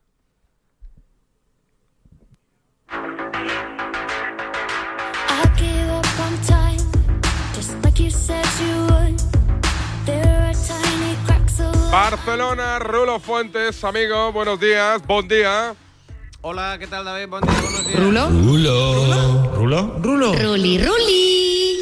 [11.94, 15.76] Barcelona, Rulo Fuentes, amigo, buenos días, buen día.
[16.42, 17.28] Hola, ¿qué tal, David?
[17.30, 18.00] Buen día, buenos días.
[18.00, 18.30] ¿Rulo?
[18.30, 19.52] ¿Rulo?
[19.54, 20.00] ¿Rulo?
[20.00, 20.34] ¿Rulo?
[20.34, 21.78] Ruli, Ruli.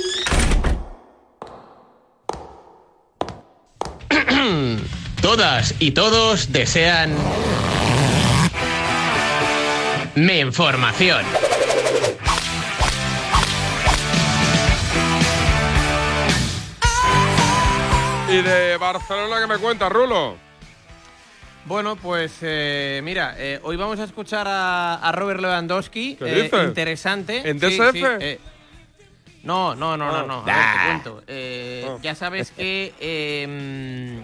[5.21, 7.15] Todas y todos desean...
[10.15, 11.23] Mi información.
[18.31, 20.37] Y de Barcelona, ¿qué me cuenta, Rulo?
[21.65, 26.15] Bueno, pues eh, mira, eh, hoy vamos a escuchar a, a Robert Lewandowski.
[26.15, 26.63] ¿Qué eh, dices?
[26.63, 27.49] Interesante.
[27.49, 27.91] ¿En DSF?
[27.91, 28.37] sí,
[29.43, 30.41] no, no, no, no, no.
[30.41, 30.73] A ver, Ah.
[30.73, 31.23] te cuento.
[31.27, 31.97] Ah.
[32.01, 34.23] Ya sabes que eh,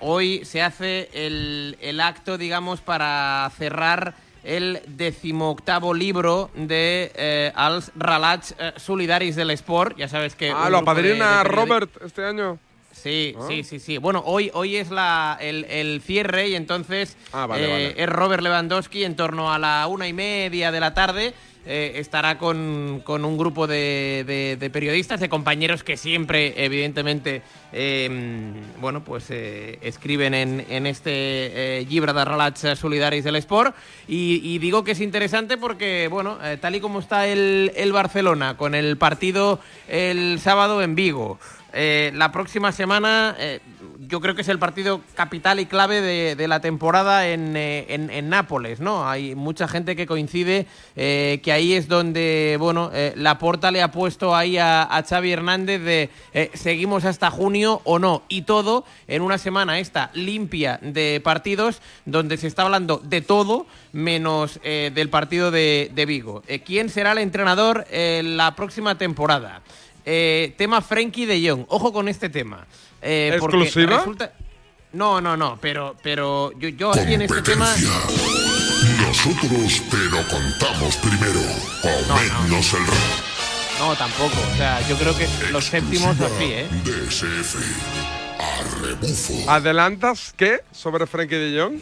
[0.00, 7.92] hoy se hace el, el acto, digamos, para cerrar el decimoctavo libro de eh, Als
[7.94, 9.98] Relats Solidaris del Sport.
[9.98, 10.50] Ya sabes que...
[10.50, 12.58] Ah, lo apadrina Robert este año.
[12.92, 13.44] Sí, Ah.
[13.48, 13.98] sí, sí, sí.
[13.98, 18.02] Bueno, hoy, hoy es la, el, el cierre y entonces Ah, vale, eh, vale.
[18.04, 21.34] es Robert Lewandowski en torno a la una y media de la tarde.
[21.64, 27.42] eh, estará con, con un grupo de, de- de periodistas, de compañeros que siempre, evidentemente,
[27.72, 28.10] eh,
[28.80, 31.10] bueno, pues eh, escriben en, en este
[31.78, 33.76] eh, llibre de relats solidaris del Sport.
[34.08, 38.56] Y, y digo que es interesante porque, bueno, tal y como está el, el Barcelona,
[38.56, 41.38] con el partido el sábado en Vigo,
[41.72, 43.60] eh, la próxima semana eh,
[44.00, 47.86] yo creo que es el partido capital y clave de, de la temporada en, eh,
[47.88, 49.08] en- Nápoles, ¿no?
[49.08, 54.34] Hay mucha gente que coincide que ahí es donde, bueno, la porta le ha puesto
[54.34, 56.10] ahí a, Xavi Hernández de
[56.54, 58.22] seguimos hasta junio o no.
[58.28, 63.66] Y todo en una semana esta limpia de partidos donde se está hablando de todo
[63.92, 66.42] menos del partido de, de Vigo.
[66.64, 69.62] ¿Quién será el entrenador la próxima temporada?
[70.04, 71.64] Eh, tema Frenkie de Jong.
[71.68, 72.66] Ojo con este tema.
[73.00, 73.98] Eh, ¿Exclusiva?
[73.98, 74.32] resulta-
[74.92, 77.74] No, no, no, pero, pero yo, yo aquí en este tema...
[79.06, 81.40] Nosotros te lo contamos primero.
[81.82, 82.98] Comednos el rey.
[83.78, 84.36] No, tampoco.
[84.52, 86.66] O sea, yo creo que los séptimos así, ¿eh?
[86.84, 87.56] DSF.
[88.38, 89.50] A rebufo.
[89.50, 91.74] ¿Adelantas qué sobre Frenkie de Jong?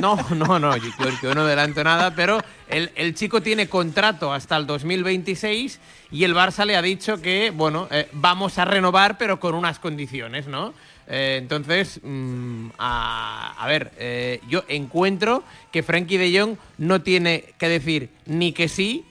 [0.00, 0.90] No, no, no, yo,
[1.22, 6.64] yo- no adelanto nada, pero el, chico tiene contrato hasta el 2026 y el Barça
[6.64, 10.72] le ha dicho que, bueno, eh, vamos a renovar, pero con unas condiciones, ¿no?
[11.08, 17.68] Eh, entonces, mm, a, ver, eh, yo encuentro que Frankie de Jong no tiene que
[17.68, 19.04] decir ni que sí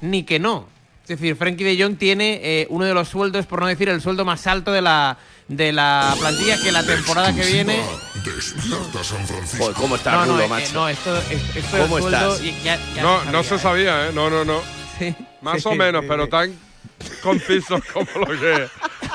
[0.00, 0.66] ni que no.
[1.02, 4.24] Es decir, Frankie de Jong tiene uno de los sueldos, por no decir el sueldo
[4.24, 7.82] más alto de la, de la plantilla, que la temporada que viene...
[8.24, 9.64] Despierta San Francisco.
[9.64, 10.72] Joder, ¿cómo está No, no, Rulo, eh, macho?
[10.74, 12.40] no, esto, es- esto ¿Cómo estás?
[12.42, 13.58] y- ya- ya No, se no sabía, se ¿eh?
[13.58, 14.10] sabía, ¿eh?
[14.14, 14.62] No, no, no.
[15.42, 16.30] Más Sí, o menos, sí, pero sí.
[16.30, 16.58] tan
[17.22, 18.68] conciso como lo que.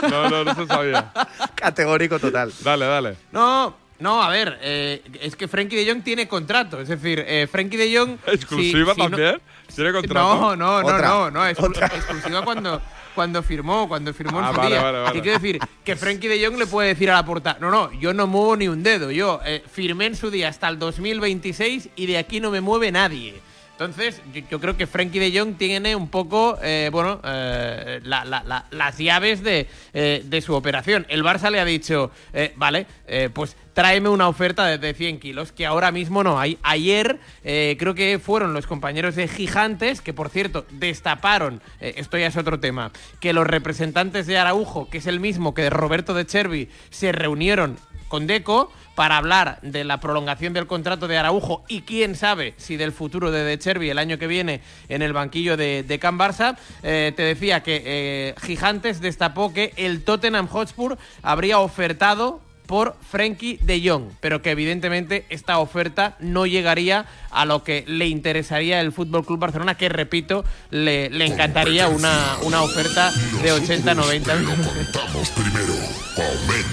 [0.09, 1.11] No, no, no se sabía.
[1.55, 2.53] Categórico total.
[2.61, 3.15] Dale, dale.
[3.31, 6.79] No, no, a ver, eh, es que Frankie de Jong tiene contrato.
[6.79, 8.17] Es decir, eh, Frankie de Jong.
[8.27, 9.41] ¿Exclusiva si- si no- también?
[9.73, 10.35] ¿Tiene contrato?
[10.35, 12.79] No, no, no, Otra, no, no, exclu- exclusiva cuando,
[13.15, 14.81] cuando firmó, cuando firmó en Ah, su vale, día.
[14.83, 15.17] vale, vale.
[15.19, 17.91] Y quiero decir que Frankie de Jong le puede decir a la porta, no, no,
[17.99, 21.89] yo no muevo ni un dedo, yo eh, firmé en su día hasta el 2026
[21.95, 23.41] y de aquí no me mueve nadie.
[23.79, 28.43] Entonces, yo, creo que Frankie de Jong tiene un poco, eh, bueno, eh, la- la-
[28.43, 31.05] la- las llaves de, eh, de su operación.
[31.07, 32.87] El Barça le ha dicho, eh, vale,
[33.33, 36.57] pues tráeme una oferta de, de 100 kilos, que ahora mismo no hay.
[36.61, 42.35] Ayer creo que fueron los compañeros de Gigantes, que por cierto destaparon, esto ya es
[42.35, 46.25] otro tema, que los representantes de Araujo, que es el mismo que de Roberto de
[46.25, 47.77] Chervi, se reunieron
[48.09, 52.75] con Deco para hablar de la prolongación del contrato de Araujo y quién sabe si
[52.75, 54.59] del futuro de De Chervi el año que viene
[54.89, 56.57] en el banquillo de, de Can Barça.
[56.83, 63.57] Eh, te decía que eh, Gigantes destapó que el Tottenham Hotspur habría ofertado por Frenkie
[63.61, 68.91] de Jong, pero que evidentemente esta oferta no llegaría a lo que le interesaría el
[68.91, 74.67] Fútbol Club Barcelona, que repito, le, le encantaría una, una oferta de 80-90 millones.
[74.67, 75.73] Contamos primero.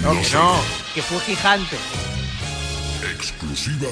[0.03, 0.55] No, que no,
[0.93, 2.16] que fue Gigantes.
[3.17, 3.89] Exclusiva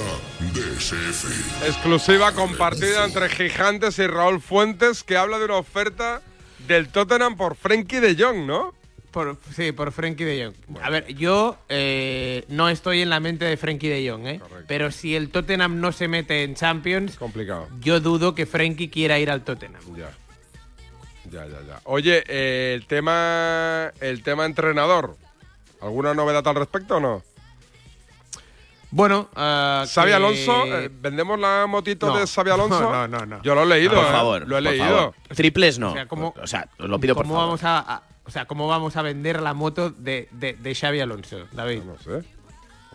[0.53, 1.63] DSF.
[1.65, 6.21] Exclusiva compartida entre Gigantes y Raúl Fuentes, que habla de una oferta
[6.67, 8.75] del Tottenham por Frenkie de Jong, ¿no?
[9.09, 10.77] Por, sí, por Frenkie de Jong.
[10.79, 14.41] A ver, yo eh, no estoy en la mente de Frenkie de Jong, ¿eh?
[14.67, 17.67] Pero si el Tottenham no se mete en Champions, Complicado.
[17.79, 19.81] yo dudo que Frenkie quiera ir al Tottenham.
[19.95, 20.11] Ya.
[21.31, 21.81] Ya, ya, ya.
[21.85, 25.17] Oye, eh, el tema el tema entrenador.
[25.81, 27.23] ¿Alguna novedad al respecto o no?
[28.95, 32.17] Bueno, ah, Xavi que- Alonso, eh, ¿vendemos la motito No.
[32.17, 32.79] de Xavi Alonso?
[32.79, 33.41] No, no, no.
[33.41, 34.85] Yo lo he leído, por eh, favor, Lo he por leído.
[34.85, 35.13] favor.
[35.35, 35.89] Triples no.
[35.91, 37.47] O sea, ¿cómo- O sea, os lo pido por ¿Cómo favor.
[37.59, 41.01] vamos a, a- o sea, cómo vamos a vender la moto de, de, de Xavi
[41.01, 41.81] Alonso, David?
[41.83, 42.25] No sé.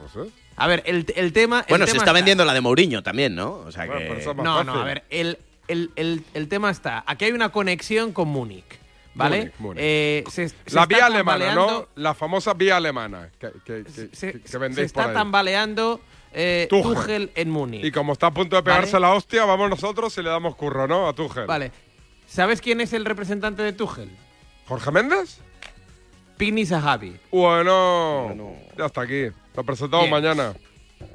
[0.01, 0.31] No sé.
[0.57, 1.61] A ver, el, el tema.
[1.61, 3.57] el Bueno, se está vendiendo la de Mourinho también, ¿no?
[3.67, 4.07] O sea Bueno, que...
[4.07, 4.73] pero eso es más No, fácil.
[4.73, 7.05] no, a ver, el, el, el, el tema está.
[7.07, 8.80] Aquí hay una conexión con Múnich,
[9.15, 9.39] ¿vale?
[9.39, 9.83] Múnich, Múnich.
[9.83, 11.89] Eh, se- se La vía alemana, ¿no?
[11.97, 15.17] La famosa vía alemana que, que, que- Se, que- que se vendéis por está ahí.
[15.17, 16.01] tambaleando
[16.33, 16.95] eh, Tuchel.
[16.95, 17.85] Tuchel en Múnich.
[17.85, 19.07] Y como está a punto de pegarse Vale.
[19.07, 21.09] la hostia, vamos nosotros y le damos curro, ¿no?
[21.09, 21.47] A Tuchel.
[21.47, 21.73] Vale.
[22.27, 24.11] ¿Sabes quién es el representante de Tuchel?
[24.69, 25.39] ¿Jorge Méndez?
[26.37, 27.19] Pini Zahavi.
[27.33, 28.35] Bueno,
[28.79, 29.27] ya está aquí.
[29.55, 30.11] Lo presentamos Bien.
[30.23, 30.55] mañana.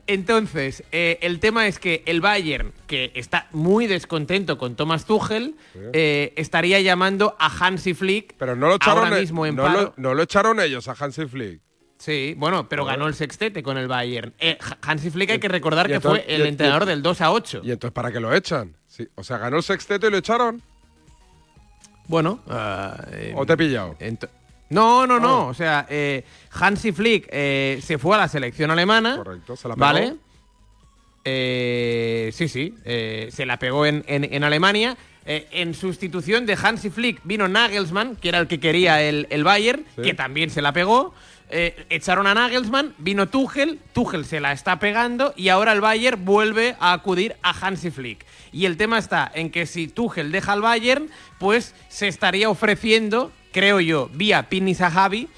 [0.08, 5.56] Entonces, eh, el tema es que el Bayern, que está muy descontento con Thomas Tuchel,
[5.94, 9.64] eh, estaría llamando a Hansi Flick Pero no lo echaron, ahora e- mismo en no,
[9.64, 9.82] paro.
[9.82, 11.60] lo, no lo echaron ellos a Hansi Flick.
[11.98, 14.34] Sí, bueno, pero ganó el sextete con el Bayern.
[14.38, 17.02] Eh, Ha- Hansi Flick hay que recordar que entonces- fue el y- y- entrenador del
[17.02, 17.62] 2 a 8.
[17.64, 18.76] ¿Y entonces para qué lo echan?
[18.86, 20.62] Sí, o sea, ganó el sexteto y lo echaron.
[22.08, 23.96] Bueno, ah, eh, ¿O te he pillado?
[24.76, 25.46] No, no, no.
[25.46, 25.50] Oh.
[25.50, 29.18] O sea, eh, Hansi Flick eh, se fue a la selección alemana.
[29.18, 29.86] Correcto, se la pegó.
[29.86, 30.16] ¿Vale?
[31.24, 32.76] Eh, sí, sí.
[32.86, 34.98] eh, se la pegó en, en- en Alemania.
[35.28, 39.84] En sustitución de Hansi Flick vino Nagelsmann, que era el que quería el, el Bayern,
[39.96, 40.04] Sí.
[40.04, 41.16] que también se la pegó.
[41.50, 46.76] Echaron a Nagelsmann, vino Tuchel, Tuchel se la está pegando y ahora el Bayern vuelve
[46.80, 48.24] a acudir a Hansi Flick.
[48.52, 51.10] Y el tema está en que si Tuchel deja al Bayern,
[51.40, 55.30] pues se estaría ofreciendo, creo yo, vía Pini Zahavi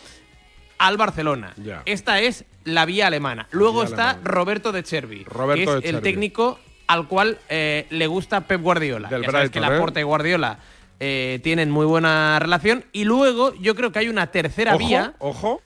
[0.80, 1.53] al Barcelona.
[1.63, 1.84] Ya.
[1.86, 3.47] Esta es la vía alemana.
[3.51, 4.30] Luego vía está alemana.
[4.32, 8.60] Roberto de Chervi, Roberto que es De el técnico al cual eh, le gusta Pep
[8.60, 9.08] Guardiola.
[9.10, 9.77] Del ya sabes que Brighton, ¿eh?
[9.77, 10.58] Laporta y Guardiola
[10.99, 12.86] eh, tienen muy buena relación.
[12.91, 15.13] Y luego yo creo que hay una tercera Ojo, vía.
[15.19, 15.62] ojo.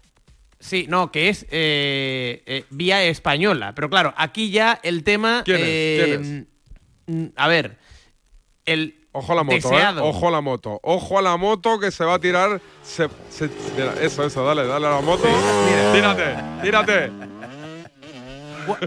[0.60, 3.74] Sí, no, que es eh, eh, vía española.
[3.76, 5.44] Pero claro, aquí ya el tema.
[5.46, 5.64] ¿Quién es?
[5.66, 6.46] eh,
[7.06, 7.78] ¿Quién A ver.
[8.66, 9.86] El Ojo a la moto, ¿eh?
[10.00, 10.80] Ojo a la moto.
[10.84, 12.62] Ojo a la moto que se va a tirar.
[12.82, 13.10] Se,
[14.02, 15.28] eso, eso, dale, dale a la moto.
[15.94, 17.12] Tírate, tírate.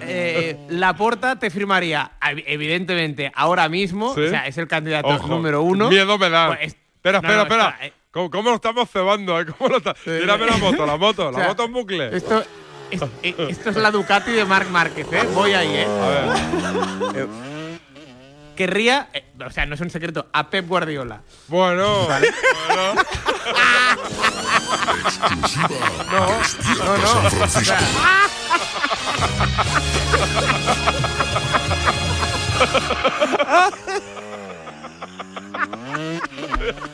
[0.00, 4.14] Eh, Laporta te firmaría, ev- evidentemente, ahora mismo.
[4.14, 4.22] Sí.
[4.22, 5.90] O sea, es el candidato Ojo, número uno.
[5.90, 6.46] Miedo me da.
[6.48, 7.78] Pues es- espera, no, espera, no, espera.
[7.86, 7.92] eh.
[8.10, 9.38] ¿Cómo, cómo lo estamos cebando?
[9.40, 9.44] eh?
[9.46, 9.92] ¿Cómo lo está?
[9.94, 12.16] Tírame la moto, la moto, O la sea, moto en bucle.
[12.16, 12.44] Esto,
[12.90, 15.28] es- eh, esto es la Ducati de Marc Márquez, ¿eh?
[15.34, 15.86] Voy ahí, ¿eh?
[17.16, 17.26] Eh,
[18.54, 21.22] Querría, eh, o sea, no es un secreto, a Pep Guardiola.
[21.48, 22.26] Bueno, bueno.
[26.10, 26.28] No,
[26.84, 27.44] no, no.
[27.44, 27.78] O sea,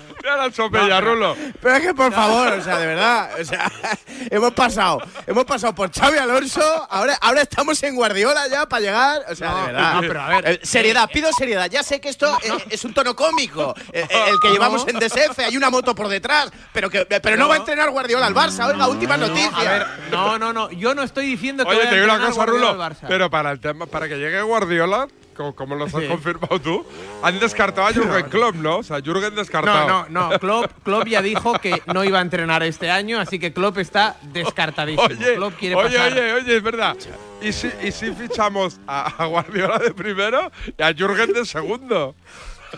[0.22, 1.36] Mira la chopella, Rulo.
[1.60, 3.70] Pero es que, por favor, o sea, de verdad, o sea,
[4.30, 9.22] hemos pasado, hemos pasado por Xavi Alonso, ahora, ahora estamos en Guardiola ya para llegar,
[9.28, 9.94] o sea, No, de verdad.
[9.94, 12.84] no, pero a ver, Eh, seriedad, eh, pido seriedad, ya sé que esto eh, es
[12.84, 16.50] un tono cómico, eh, eh, el que llevamos en DSF, hay una moto por detrás,
[16.72, 17.48] pero que pero no, No.
[17.48, 19.50] va a entrenar Guardiola al Barça, oiga, última noticia.
[19.56, 20.70] a ver, no, no, no.
[20.70, 23.08] Yo no estoy diciendo que Oye, vaya te a digo una entrenar cosa, Guardiola Rulo.
[23.08, 25.08] Pero para el tema, para que llegue Guardiola,
[25.40, 26.84] como, como lo has confirmado tú,
[27.22, 28.78] han descartado a Jürgen Klopp, ¿no?
[28.78, 29.88] O sea, Jürgen descartado.
[29.88, 30.38] No, no, no.
[30.38, 34.16] Klopp, Klopp ya dijo que no iba a entrenar este año, así que Klopp está
[34.22, 35.06] descartadísimo.
[35.06, 36.12] Oye, Klopp quiere oye, pasar.
[36.12, 36.96] oye, oye, es verdad.
[37.40, 42.14] ¿Y si, y si fichamos a, a Guardiola de primero y a Jürgen de segundo?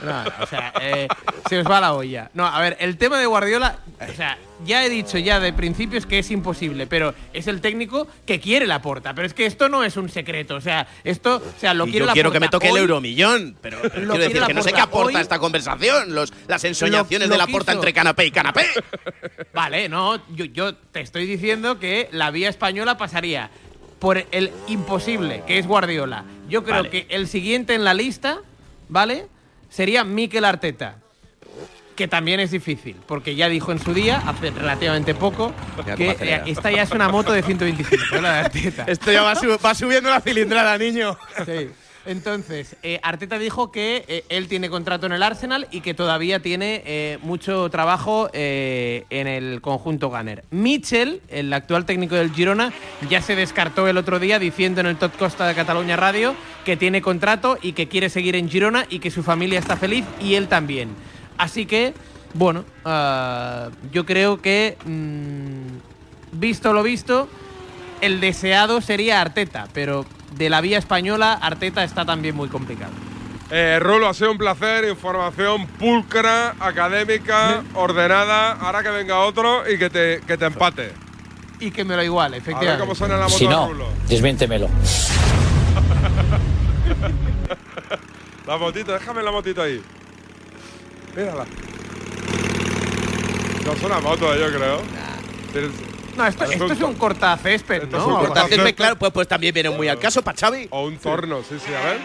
[0.03, 1.09] No, o sea, eh,
[1.49, 2.31] se os va la olla.
[2.35, 6.07] No, a ver, el tema de Guardiola, o sea, ya he dicho ya de principios
[6.07, 9.15] que es imposible, pero es el técnico que quiere la porta.
[9.15, 11.91] Pero es que esto no es un secreto, o sea, esto, o sea, lo Y
[11.91, 12.81] quiere yo la quiero que me Porta toque el hoy.
[12.81, 15.23] euromillón, pero, pero quiero decir la que no sé qué Porta aporta hoy.
[15.23, 17.81] esta conversación, los, las ensoñaciones Lo- de lo la porta quiso.
[17.81, 18.67] entre canapé y canapé.
[19.55, 23.51] Vale, no, yo, yo te estoy diciendo que la vía española pasaría
[23.99, 26.25] por el imposible, que es Guardiola.
[26.49, 26.91] Yo creo Vale.
[26.91, 28.39] que el siguiente en la lista,
[28.89, 29.27] ¿vale?
[29.73, 30.97] Sería Mikel Arteta.
[31.97, 36.11] Que también es difícil, porque ya dijo en su día, hace relativamente poco, Mira que
[36.21, 38.23] eh, esta ya es una moto de 125, ¿eh?
[38.23, 38.85] la de Arteta.
[38.89, 41.19] Esto ya va, su- va subiendo la cilindrada, niño.
[41.45, 41.69] Sí.
[42.05, 46.41] Entonces, eh, Arteta dijo que eh, él tiene contrato en el Arsenal y que todavía
[46.41, 50.45] tiene eh, mucho trabajo en el conjunto Gunner.
[50.51, 52.73] Mitchell, el actual técnico del Girona,
[53.09, 56.35] ya se descartó el otro día diciendo en el Top Costa de Cataluña Radio
[56.65, 60.05] que tiene contrato y que quiere seguir en Girona y que su familia está feliz
[60.21, 60.91] y él también.
[61.39, 61.95] Así que
[62.35, 67.29] Bueno, ah, yo creo que, mm, visto lo visto,
[68.01, 70.07] el deseado sería Arteta, pero
[70.37, 72.93] de la vía española, Arteta está también muy complicado.
[73.51, 74.85] Eh, Rulo, ha sido un placer.
[74.89, 78.53] Información pulcra, académica, ordenada.
[78.53, 80.93] Ahora que venga otro y que te, que te empate.
[81.61, 82.81] Y que me lo iguale, A ver efectivamente.
[82.81, 83.87] cómo suena la moto Si no, Rulo.
[84.09, 84.69] desmiéntemelo.
[88.47, 89.81] La motito, déjame la motito ahí.
[91.17, 91.45] Mírala.
[93.65, 94.83] No es una moto, yo creo.
[95.53, 95.71] Tienes-
[96.17, 97.99] No, esto, Es esto un es un cortacésped, ¿no?
[97.99, 98.15] es un.
[98.15, 100.69] Cortacésped, claro, pues, pues también viene muy al caso para Xavi.
[100.71, 101.99] O un torno, sí, sí, a ver.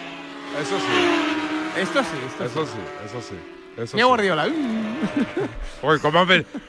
[0.61, 1.81] Eso sí.
[1.81, 3.35] Esto sí, esto Eso sí, eso sí.
[3.77, 4.09] Eso Mira sí.
[4.09, 4.47] Guardiola.
[5.83, 6.25] Uy, ¿cómo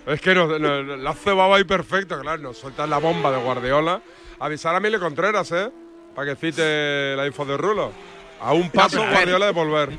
[0.06, 2.42] Es que nos, nos- nos- la cebado ahí perfecto, claro.
[2.42, 4.02] Nos sueltas la bomba de Guardiola.
[4.40, 5.70] Avisar a Mile Contreras, ¿eh?
[6.14, 7.92] Para que cite la info de Rulo.
[8.40, 8.98] A un paso.
[8.98, 9.98] Guardiola de volver.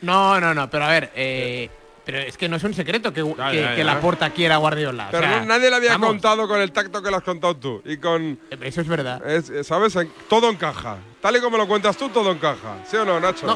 [0.00, 1.68] No, no, no, pero a ver, eh,
[2.04, 3.84] pero es que no es un secreto que, que, ya, que ya.
[3.84, 5.08] Laporta quiera a Guardiola.
[5.08, 7.22] o Pero sea, no- nadie le había vamos, contado con el tacto que lo has
[7.22, 7.82] contado tú.
[7.84, 8.38] Y con.
[8.62, 9.22] Eso es verdad.
[9.62, 9.94] ¿Sabes?
[9.96, 10.98] En- todo encaja.
[11.20, 12.78] Tal y como lo cuentas tú, todo encaja.
[12.90, 13.46] ¿Sí o no, Nacho?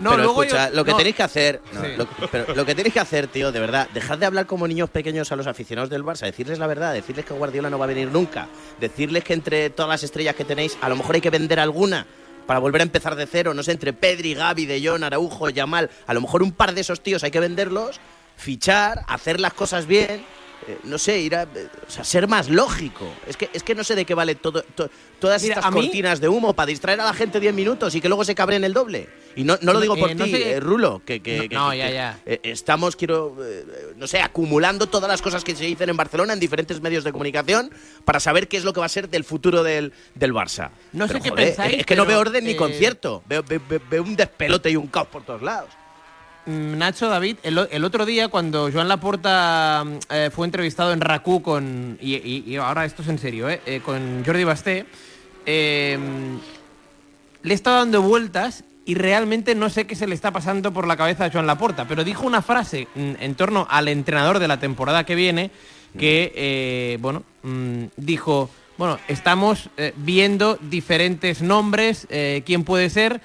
[0.00, 1.88] No, pero escucha, lo que tenéis que hacer, no, Sí.
[1.96, 4.88] lo, pero lo que tenéis que hacer, tío, de verdad, dejad de hablar como niños
[4.88, 7.88] pequeños a los aficionados del Barça, decirles la verdad, decirles que Guardiola no va a
[7.88, 8.46] venir nunca,
[8.80, 12.06] decirles que entre todas las estrellas que tenéis, a lo mejor hay que vender alguna
[12.48, 15.90] para volver a empezar de cero, no sé, entre Pedri, Gavi, De Jong, Araujo, Yamal,
[16.06, 18.00] a lo mejor un par de esos tíos hay que venderlos,
[18.38, 20.24] fichar, hacer las cosas bien,
[20.68, 23.10] eh, no sé, ir a, o sea, ser más lógico.
[23.26, 25.80] Es que, es que no sé de qué vale todo, to- todas Mira, estas mí-
[25.82, 28.62] cortinas de humo para distraer a la gente 10 minutos y que luego se cabren
[28.64, 29.08] el doble.
[29.36, 31.70] Y no, no lo digo por Eh, no ti, sé- eh, Rulo, que, que- No,
[31.70, 32.18] que- ya, que, ya.
[32.42, 33.36] estamos, quiero,
[33.96, 37.12] no sé, acumulando todas las cosas que se dicen en Barcelona en diferentes medios de
[37.12, 37.70] comunicación
[38.04, 40.70] para saber qué es lo que va a ser del futuro del, del Barça.
[40.92, 43.22] No sé qué pensáis, Es que no veo orden ni concierto.
[43.26, 45.70] Veo, ve- ve- veo un despelote y un caos por todos lados.
[46.48, 51.42] Mm, Nacho, David, el, otro día cuando Joan Laporta mm, eh, fue entrevistado en RACU
[51.42, 54.86] con, y, y- y ahora esto es en serio, eh, eh, con Jordi Basté,
[55.44, 55.98] eh,
[57.42, 60.86] le he estado dando vueltas y realmente no sé qué se le está pasando por
[60.86, 64.48] la cabeza a Joan Laporta, pero dijo una frase mm, en torno al entrenador de
[64.48, 65.50] la temporada que viene
[65.98, 67.24] que, eh, bueno,
[67.96, 72.06] dijo, bueno, estamos viendo diferentes nombres,
[72.44, 73.20] quién puede ser,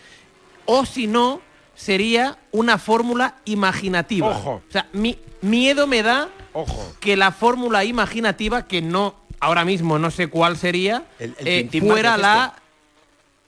[0.66, 1.42] o si no,
[1.76, 4.30] sería una fórmula imaginativa.
[4.30, 4.62] Ojo.
[4.68, 6.94] O sea, mi miedo me da Ojo.
[7.00, 12.18] que la fórmula imaginativa, que no, ahora mismo no sé cuál sería, el eh, fuera
[12.18, 12.56] la...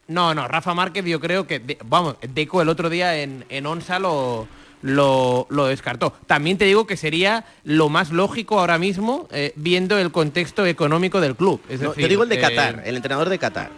[0.07, 3.65] No, no, Rafa Márquez yo creo que, de- vamos, Deco el otro día en, en
[3.65, 4.47] Onsa lo,
[4.83, 6.13] lo, lo descartó.
[6.27, 11.21] También te digo que sería lo más lógico ahora mismo, eh, viendo el contexto económico
[11.21, 11.59] del club.
[11.69, 13.71] Es No, decir, yo digo el de eh, Qatar, el entrenador de Qatar.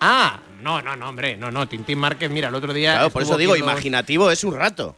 [0.00, 2.92] Ah, no, no, no, hombre, no, no, Tintín Márquez, mira, el otro día...
[2.94, 4.94] Claro, por eso digo, los- imaginativo es un rato.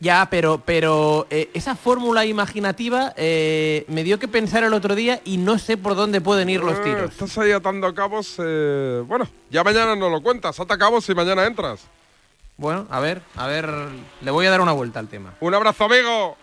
[0.00, 5.20] Ya, pero, pero eh, esa fórmula imaginativa eh, me dio que pensar el otro día
[5.24, 7.10] y no sé por dónde pueden ir los Eh, tiros.
[7.10, 8.36] Estás ahí atando cabos.
[8.38, 10.60] eh, bueno, ya mañana nos lo cuentas.
[10.60, 11.80] Ata cabos y mañana entras.
[12.56, 13.68] Bueno, a ver, a ver,
[14.20, 15.34] le voy a dar una vuelta al tema.
[15.40, 16.36] Un abrazo, amigo.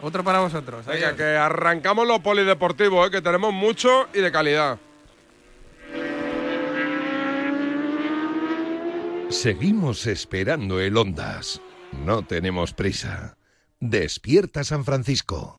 [0.00, 0.86] Otro para vosotros.
[0.86, 1.16] Venga, adiós.
[1.16, 4.78] que arrancamos lo polideportivo, eh, que tenemos mucho y de calidad.
[9.34, 11.60] Seguimos esperando el Ondas.
[12.06, 13.36] No tenemos prisa.
[13.80, 15.58] Despierta San Francisco.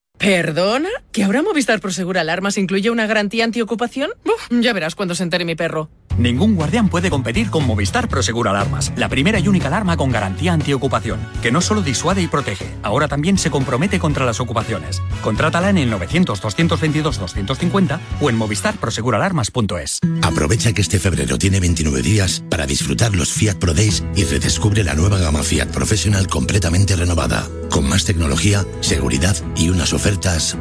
[0.21, 0.87] ¿Perdona?
[1.11, 4.11] ¿Que ahora Movistar Prosegur Alarmas incluye una garantía antiocupación?
[4.23, 5.89] Uf, ya verás cuando se entere mi perro.
[6.17, 10.53] Ningún guardián puede competir con Movistar Prosegur Alarmas, la primera y única alarma con garantía
[10.53, 15.01] antiocupación, que no solo disuade y protege, ahora también se compromete contra las ocupaciones.
[15.23, 20.01] Contrátala en el 900-222-250 o en movistarproseguralarmas.es.
[20.21, 24.83] Aprovecha que este febrero tiene 29 días para disfrutar los Fiat Pro Days y redescubre
[24.83, 30.10] la nueva gama Fiat Professional completamente renovada, con más tecnología, seguridad y unas ofertas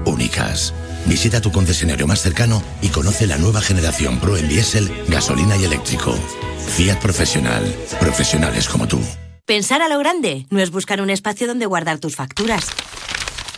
[0.05, 0.75] únicas.
[1.07, 5.65] Visita tu concesionario más cercano y conoce la nueva generación Pro en diésel, gasolina y
[5.65, 6.15] eléctrico.
[6.77, 7.65] Fiat Professional.
[7.99, 9.01] Profesionales como tú.
[9.47, 12.67] Pensar a lo grande no es buscar un espacio donde guardar tus facturas.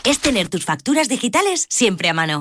[0.05, 2.41] Es tener tus facturas digitales siempre a mano.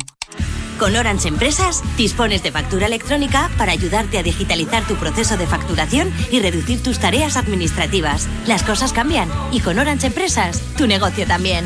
[0.79, 6.11] Con Orange Empresas dispones de factura electrónica para ayudarte a digitalizar tu proceso de facturación
[6.31, 8.27] y reducir tus tareas administrativas.
[8.47, 11.65] Las cosas cambian y con Orange Empresas tu negocio también.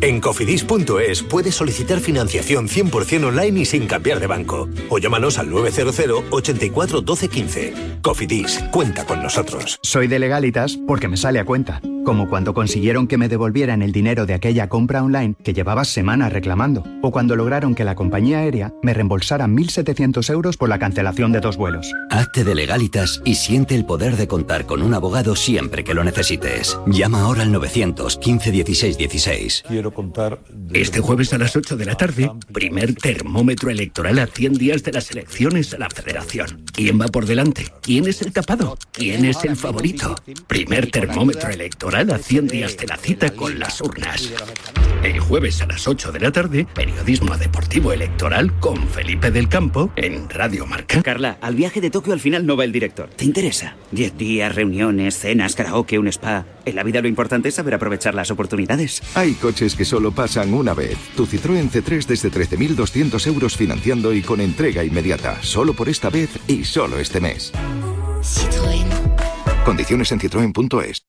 [0.00, 4.68] En cofidis.es puedes solicitar financiación 100% online y sin cambiar de banco.
[4.90, 7.74] O llámanos al 900 84 12 15.
[8.02, 9.78] Cofidis, cuenta con nosotros.
[9.82, 11.80] Soy de legalitas porque me sale a cuenta.
[12.04, 16.32] Como cuando consiguieron que me devolvieran el dinero de aquella compra online que llevaba semanas
[16.32, 16.84] reclamando.
[17.02, 21.40] O cuando lograron que la compañía aérea me reembolsara 1.700 euros por la cancelación de
[21.40, 21.92] dos vuelos.
[22.10, 26.04] Hazte de legalitas y siente el poder de contar con un abogado siempre que lo
[26.04, 26.78] necesites.
[26.86, 29.64] Llama ahora al 915 16 16.
[29.68, 30.38] Quiero contar.
[30.72, 34.92] Este jueves a las 8 de la tarde, primer termómetro electoral a 100 días de
[34.92, 36.64] las elecciones a la Federación.
[36.72, 37.66] ¿Quién va por delante?
[37.82, 38.78] ¿Quién es el tapado?
[38.92, 40.14] ¿Quién es el favorito?
[40.46, 44.30] Primer termómetro electoral a 100 días de la cita con las urnas.
[45.02, 49.90] El jueves a las 8 de la tarde, periodismo deportivo electoral con Felipe del Campo
[49.96, 51.02] en Radio Marca.
[51.02, 53.08] Carla, al viaje de Tokio al final no va el director.
[53.08, 53.74] ¿Te interesa?
[53.90, 56.44] Diez días, reuniones, cenas, karaoke, un spa.
[56.66, 59.02] En la vida lo importante es saber aprovechar las oportunidades.
[59.14, 60.98] Hay coches que solo pasan una vez.
[61.16, 65.38] Tu Citroën C3 desde 13.200 euros financiando y con entrega inmediata.
[65.42, 67.52] Solo por esta vez y solo este mes.
[68.20, 68.84] Citroën.
[69.64, 71.08] Condiciones en citroen.es.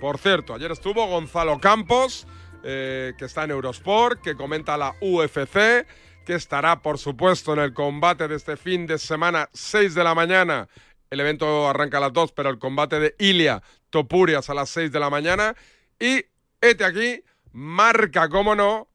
[0.00, 2.26] Por cierto, ayer estuvo Gonzalo Campos,
[2.62, 5.86] eh, que está en Eurosport, que comenta la UFC,
[6.26, 10.14] que estará, por supuesto, en el combate de este fin de semana, 6 de la
[10.14, 10.68] mañana.
[11.08, 14.92] El evento arranca a las 2, pero el combate de Ilia Topurias a las 6
[14.92, 15.54] de la mañana.
[15.98, 16.26] Y,
[16.60, 17.22] este aquí,
[17.52, 18.88] marca, como no,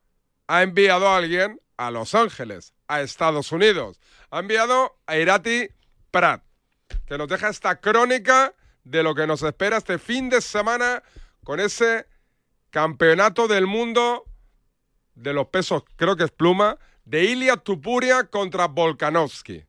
[0.47, 3.99] ha enviado a alguien a Los Ángeles, a Estados Unidos.
[4.29, 5.69] Ha enviado a Irati
[6.11, 6.43] Prat,
[7.07, 8.53] que nos deja esta crónica
[8.84, 11.03] de lo que nos espera este fin de semana
[11.43, 12.07] con ese
[12.69, 14.25] campeonato del mundo
[15.15, 19.65] de los pesos, creo que es pluma, de Ilia Tupuria contra Volkanovski.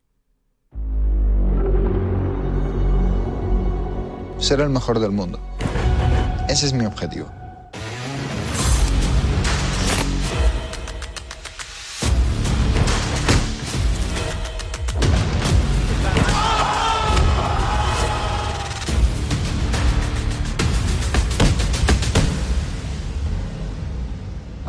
[4.39, 5.41] Ser el mejor del mundo.
[6.49, 7.42] Ese es mi objetivo.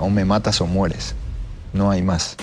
[0.03, 1.15] Aún me matas o mueres.
[1.71, 2.35] No hay más.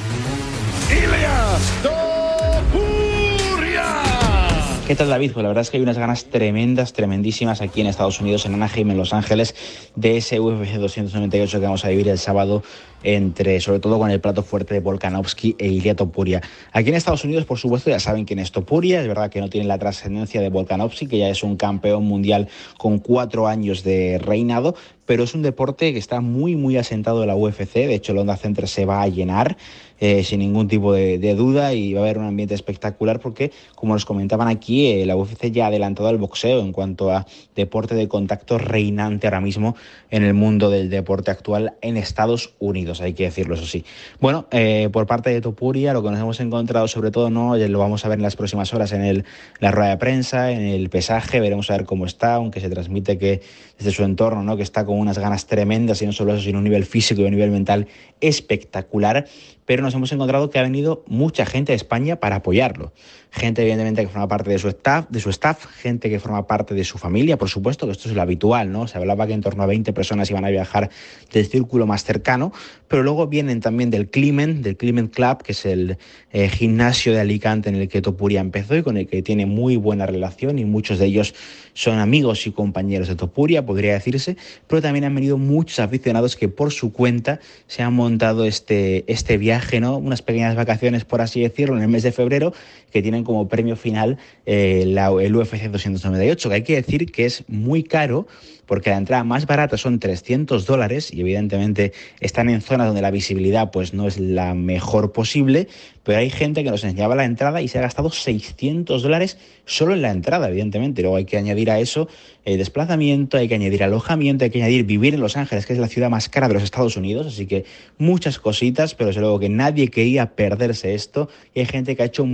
[4.86, 5.32] ¿Qué tal David?
[5.34, 8.54] Pues la verdad es que hay unas ganas tremendas, tremendísimas aquí en Estados Unidos, en
[8.54, 9.54] Anaheim, en Los Ángeles,
[9.94, 12.62] de ese UFC 298 que vamos a vivir el sábado
[13.02, 16.40] entre, sobre todo con el plato fuerte de Volkanovski e Ilia Topuria.
[16.72, 19.48] Aquí en Estados Unidos, por supuesto, ya saben quién es Topuria, es verdad que no
[19.48, 22.48] tiene la trascendencia de Volkanovski, que ya es un campeón mundial
[22.78, 24.74] con cuatro años de reinado,
[25.06, 28.18] pero es un deporte que está muy, muy asentado en la UFC, de hecho el
[28.18, 29.56] Honda Center se va a llenar.
[30.02, 33.52] Eh, sin ningún tipo de, de, duda y va a haber un ambiente espectacular porque,
[33.74, 37.26] como nos comentaban aquí, eh, la UFC ya ha adelantado al boxeo en cuanto a
[37.54, 39.76] deporte de contacto reinante ahora mismo
[40.10, 43.84] en el mundo del deporte actual en Estados Unidos, hay que decirlo eso sí.
[44.18, 47.78] Bueno, eh, por parte de Topuria, lo que nos hemos encontrado sobre todo, no lo
[47.78, 49.24] vamos a ver en las próximas horas en el,
[49.60, 53.18] la rueda de prensa, en el pesaje, veremos a ver cómo está, aunque se transmite
[53.18, 53.42] que
[53.78, 54.56] desde su entorno, ¿no?
[54.56, 57.24] que está con unas ganas tremendas y no solo eso, sino un nivel físico y
[57.24, 57.86] un nivel mental
[58.20, 59.26] espectacular,
[59.70, 62.92] pero nos hemos encontrado que ha venido mucha gente de España para apoyarlo.
[63.30, 66.74] Gente, evidentemente, que forma parte de su staff, de su staff, gente que forma parte
[66.74, 68.88] de su familia, por supuesto, que esto es lo habitual, ¿no?
[68.88, 70.90] Se hablaba que en torno a 20 personas iban a viajar
[71.32, 72.52] del círculo más cercano,
[72.88, 75.98] pero luego vienen también del Climent, del Climent Club, que es el
[76.32, 79.76] eh, gimnasio de Alicante en el que Topuria empezó y con el que tiene muy
[79.76, 81.32] buena relación y muchos de ellos
[81.72, 86.48] son amigos y compañeros de Topuria, podría decirse, pero también han venido muchos aficionados que
[86.48, 89.80] por su cuenta se han montado este, este viaje viaje.
[89.80, 92.52] Unas pequeñas vacaciones, por así decirlo, en el mes de febrero,
[92.90, 97.26] que tienen como premio final eh, la- el UFC 298, que hay que decir que
[97.26, 98.26] es muy caro
[98.66, 103.10] porque la entrada más barata son 300 dólares y evidentemente están en zonas donde la
[103.10, 105.66] visibilidad pues no es la mejor posible,
[106.04, 109.92] pero hay gente que nos enseñaba la entrada y se ha gastado 600 dólares solo
[109.94, 111.02] en la entrada, evidentemente.
[111.02, 112.08] Luego hay que añadir a eso
[112.44, 115.78] el desplazamiento, hay que añadir alojamiento, hay que añadir vivir en Los Ángeles, que es
[115.80, 117.64] la ciudad más cara de los Estados Unidos, así que
[117.98, 122.06] muchas cositas, pero desde luego que nadie quería perderse esto y hay gente que ha
[122.06, 122.24] hecho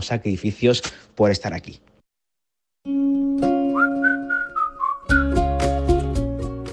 [0.00, 0.82] sacrificios
[1.14, 1.80] por estar aquí.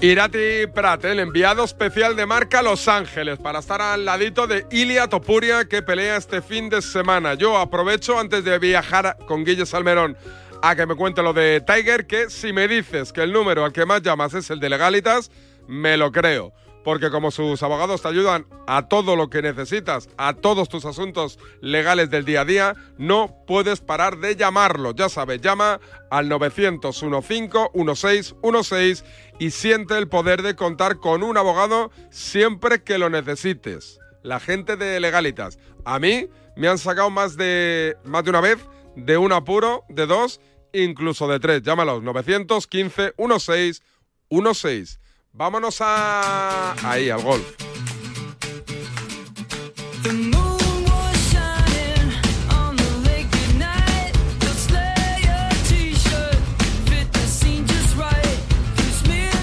[0.00, 5.08] Irati Prat, el enviado especial de marca Los Ángeles, para estar al ladito de Ilia
[5.08, 7.34] Topuria, que pelea este fin de semana.
[7.34, 10.16] Yo aprovecho antes de viajar con Guille Salmerón
[10.62, 13.72] a que me cuente lo de Tiger, que si me dices que el número al
[13.72, 15.32] que más llamas es el de Legalitas,
[15.66, 16.52] me lo creo.
[16.84, 21.38] Porque como sus abogados te ayudan a todo lo que necesitas, a todos tus asuntos
[21.60, 24.94] legales del día a día, no puedes parar de llamarlo.
[24.94, 29.04] Ya sabes, llama al 900-15-1616
[29.38, 34.00] y siente el poder de contar con un abogado siempre que lo necesites.
[34.22, 35.58] La gente de Legalitas.
[35.84, 38.58] A mí me han sacado más de, más de una vez
[38.96, 40.40] de un apuro, de dos,
[40.72, 41.62] incluso de tres.
[41.62, 44.98] Llámalos 915-1616.
[45.38, 46.74] Vámonos a...
[46.82, 47.46] ahí, al golf.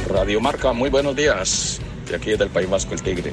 [0.10, 1.80] Radio Marca, muy buenos días.
[2.10, 3.32] De aquí del País Vasco, el Tigre.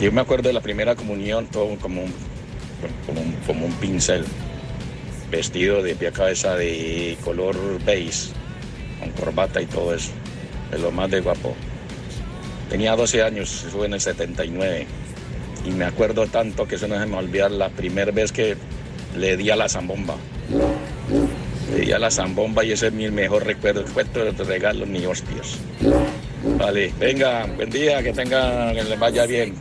[0.00, 2.14] Yo me acuerdo de la primera comunión, todo como un,
[3.06, 4.24] como un, como un pincel,
[5.30, 8.32] vestido de pie a cabeza de color beige,
[9.00, 10.10] con corbata y todo eso.
[10.78, 11.54] Lo más de guapo.
[12.68, 14.86] Tenía 12 años, fue en el 79.
[15.64, 18.56] Y me acuerdo tanto que eso no se me olvidar la primera vez que
[19.16, 20.16] le di a la zambomba.
[21.72, 23.84] Le di a la zambomba y ese es mi mejor recuerdo.
[23.92, 25.58] Cuento de los regalos ni hostias.
[26.58, 29.56] Vale, venga, buen día, que tenga, que les vaya bien.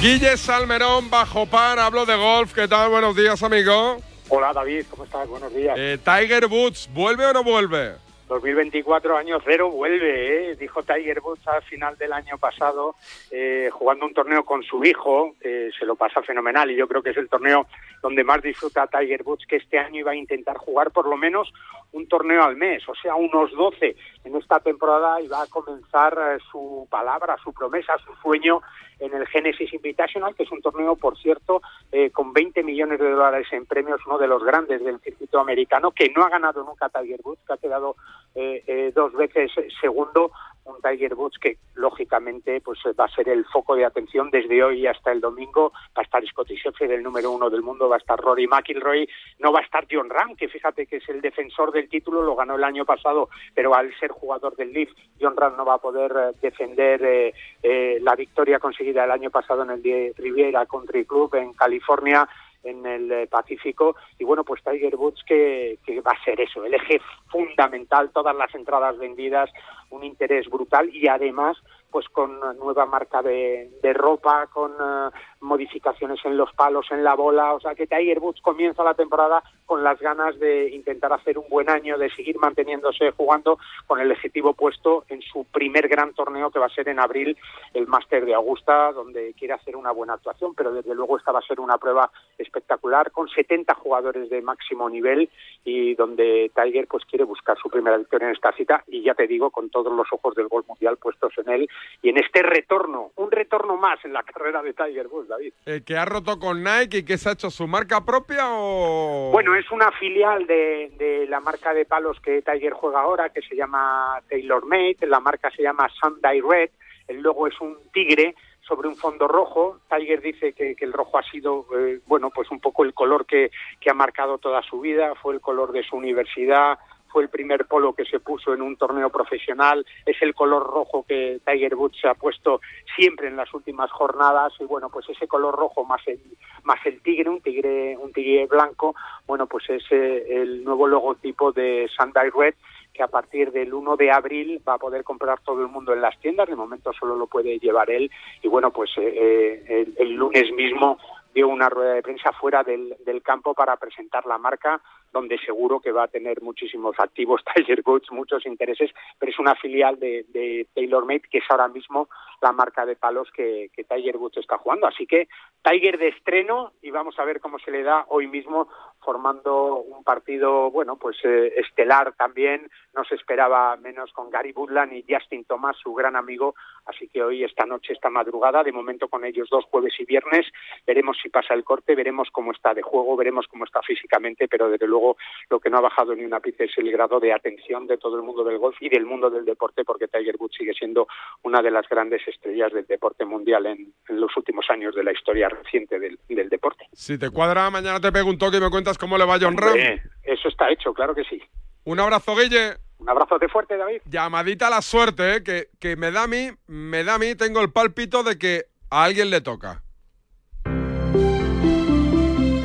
[0.00, 2.54] Guille Salmerón, bajo par, hablo de golf.
[2.54, 2.88] ¿Qué tal?
[2.88, 3.98] Buenos días, amigo.
[4.30, 5.26] Hola David, ¿cómo estás?
[5.26, 5.74] Buenos días.
[5.78, 7.94] Eh, Tiger Woods, ¿vuelve o no vuelve?
[8.28, 10.56] 2024 año cero vuelve, ¿eh?
[10.56, 12.94] dijo Tiger Woods al final del año pasado,
[13.30, 17.10] eh, jugando un torneo con su hijo, se lo pasa fenomenal y yo creo que
[17.10, 17.66] es el torneo
[18.02, 21.50] donde más disfruta Tiger Woods, que este año iba a intentar jugar por lo menos
[21.92, 26.12] un torneo al mes, o sea, unos 12 en esta temporada y va a comenzar
[26.18, 28.60] eh, su palabra, su promesa, su sueño
[29.00, 31.62] en el Genesis Invitational, que es un torneo, por cierto,
[31.92, 35.92] eh, con 20 millones de dólares en premios, uno de los grandes del circuito americano,
[35.92, 37.96] que no ha ganado nunca Tiger Woods, que ha quedado
[38.34, 40.32] eh, eh, dos veces segundo,
[40.68, 44.86] un Tiger Woods que lógicamente pues va a ser el foco de atención desde hoy
[44.86, 45.72] hasta el domingo.
[45.96, 49.08] Va a estar Scotty Scheffler, el número uno del mundo, va a estar Rory McIlroy,
[49.38, 52.36] no va a estar John Ram, que fíjate que es el defensor del título, lo
[52.36, 54.90] ganó el año pasado, pero al ser jugador del Leaf,
[55.20, 59.30] John Ram no va a poder eh, defender eh, eh, la victoria conseguida el año
[59.30, 62.28] pasado en el Riviera Country Club en California
[62.64, 63.96] en el eh, Pacífico.
[64.18, 67.00] Y bueno pues Tiger Woods que, que va a ser eso el eje
[67.30, 69.50] fundamental todas las entradas vendidas
[69.90, 71.56] un interés brutal y además
[71.90, 77.14] pues con nueva marca de, de ropa, con eh, modificaciones en los palos, en la
[77.14, 81.38] bola, o sea que Tiger Woods comienza la temporada con las ganas de intentar hacer
[81.38, 86.12] un buen año, de seguir manteniéndose jugando con el objetivo puesto en su primer gran
[86.14, 87.36] torneo que va a ser en abril
[87.74, 91.40] el Máster de Augusta, donde quiere hacer una buena actuación, pero desde luego esta va
[91.40, 95.28] a ser una prueba espectacular con 70 jugadores de máximo nivel
[95.64, 99.26] y donde Tiger pues quiere buscar su primera victoria en esta cita y ya te
[99.26, 101.68] digo con todos los ojos del gol mundial puestos en él
[102.02, 105.52] y en este retorno, un retorno más en la carrera de Tiger Woods, David.
[105.66, 109.30] Eh, ¿Que ha roto con Nike y que se ha hecho su marca propia o...?
[109.32, 113.42] Bueno, es una filial de, de la marca de palos que Tiger juega ahora, que
[113.42, 116.70] se llama TaylorMade, la marca se llama Sunday Red,
[117.06, 119.80] el logo es un tigre sobre un fondo rojo.
[119.88, 123.24] Tiger dice que, que el rojo ha sido, eh, bueno, pues un poco el color
[123.24, 123.50] que,
[123.80, 126.78] que ha marcado toda su vida, fue el color de su universidad,
[127.08, 131.04] fue el primer polo que se puso en un torneo profesional, es el color rojo
[131.06, 132.60] que Tiger Woods se ha puesto
[132.96, 136.20] siempre en las últimas jornadas y bueno, pues ese color rojo más el
[136.64, 138.94] más el tigre, un tigre un tigre blanco,
[139.26, 142.54] bueno, pues es eh, el nuevo logotipo de Sunday Red
[142.92, 146.00] que a partir del 1 de abril va a poder comprar todo el mundo en
[146.00, 148.10] las tiendas, de momento solo lo puede llevar él
[148.42, 150.98] y bueno, pues eh, el, el lunes mismo
[151.34, 154.80] dio una rueda de prensa fuera del, del campo para presentar la marca
[155.12, 159.54] donde seguro que va a tener muchísimos activos Tiger Woods, muchos intereses, pero es una
[159.54, 162.08] filial de, de TaylorMade que es ahora mismo
[162.40, 164.86] la marca de palos que, Tiger Woods está jugando.
[164.86, 165.28] Así que
[165.62, 168.68] Tiger de estreno y vamos a ver cómo se le da hoy mismo
[169.00, 172.70] formando un partido, bueno, pues eh, estelar también.
[172.94, 176.54] No se esperaba menos con Gary Woodland y Justin Thomas, su gran amigo.
[176.84, 180.46] Así que hoy, esta noche, esta madrugada, de momento con ellos dos, jueves y viernes,
[180.86, 184.68] veremos si pasa el corte, veremos cómo está de juego, veremos cómo está físicamente, pero
[184.70, 185.16] desde luego
[185.50, 188.16] lo que no ha bajado ni una pizca es el grado de atención de todo
[188.16, 191.08] el mundo del golf y del mundo del deporte, porque Tiger Woods sigue siendo
[191.42, 195.12] una de las grandes estrellas del deporte mundial en, en los últimos años de la
[195.12, 196.84] historia reciente del, del deporte.
[196.92, 199.38] Si te cuadra, mañana te pego un toque y me cuentas cómo le va a
[199.40, 199.76] John Ram.
[199.76, 201.42] Eh, eso está hecho, claro que sí.
[201.84, 202.76] Un abrazo, Guille.
[202.98, 204.02] Un abrazo de fuerte, David.
[204.04, 205.42] Llamadita a la suerte, ¿eh?
[205.42, 208.64] que, que me da a mí, me da a mí, tengo el pálpito de que
[208.90, 209.82] a alguien le toca.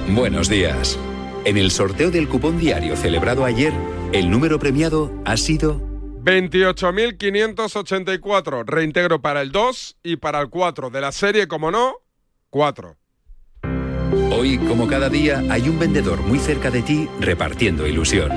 [0.10, 1.00] Buenos días.
[1.46, 3.74] En el sorteo del cupón diario celebrado ayer,
[4.14, 5.82] el número premiado ha sido
[6.24, 8.64] 28.584.
[8.66, 10.90] Reintegro para el 2 y para el 4.
[10.90, 11.98] De la serie, como no,
[12.50, 12.98] 4.
[14.32, 18.32] Hoy, como cada día, hay un vendedor muy cerca de ti repartiendo ilusión.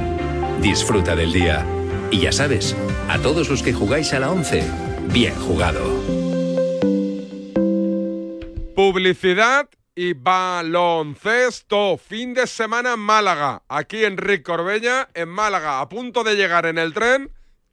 [0.61, 1.65] Disfruta del día.
[2.11, 2.77] Y ya sabes,
[3.09, 4.65] a todos los que jugáis a la 11,
[5.13, 5.81] bien jugado.
[8.75, 11.99] Publicidad y baloncesto.
[11.99, 13.63] Fin de semana en Málaga.
[13.69, 17.31] Aquí Enrique Corbella, en Málaga, a punto de llegar en el tren,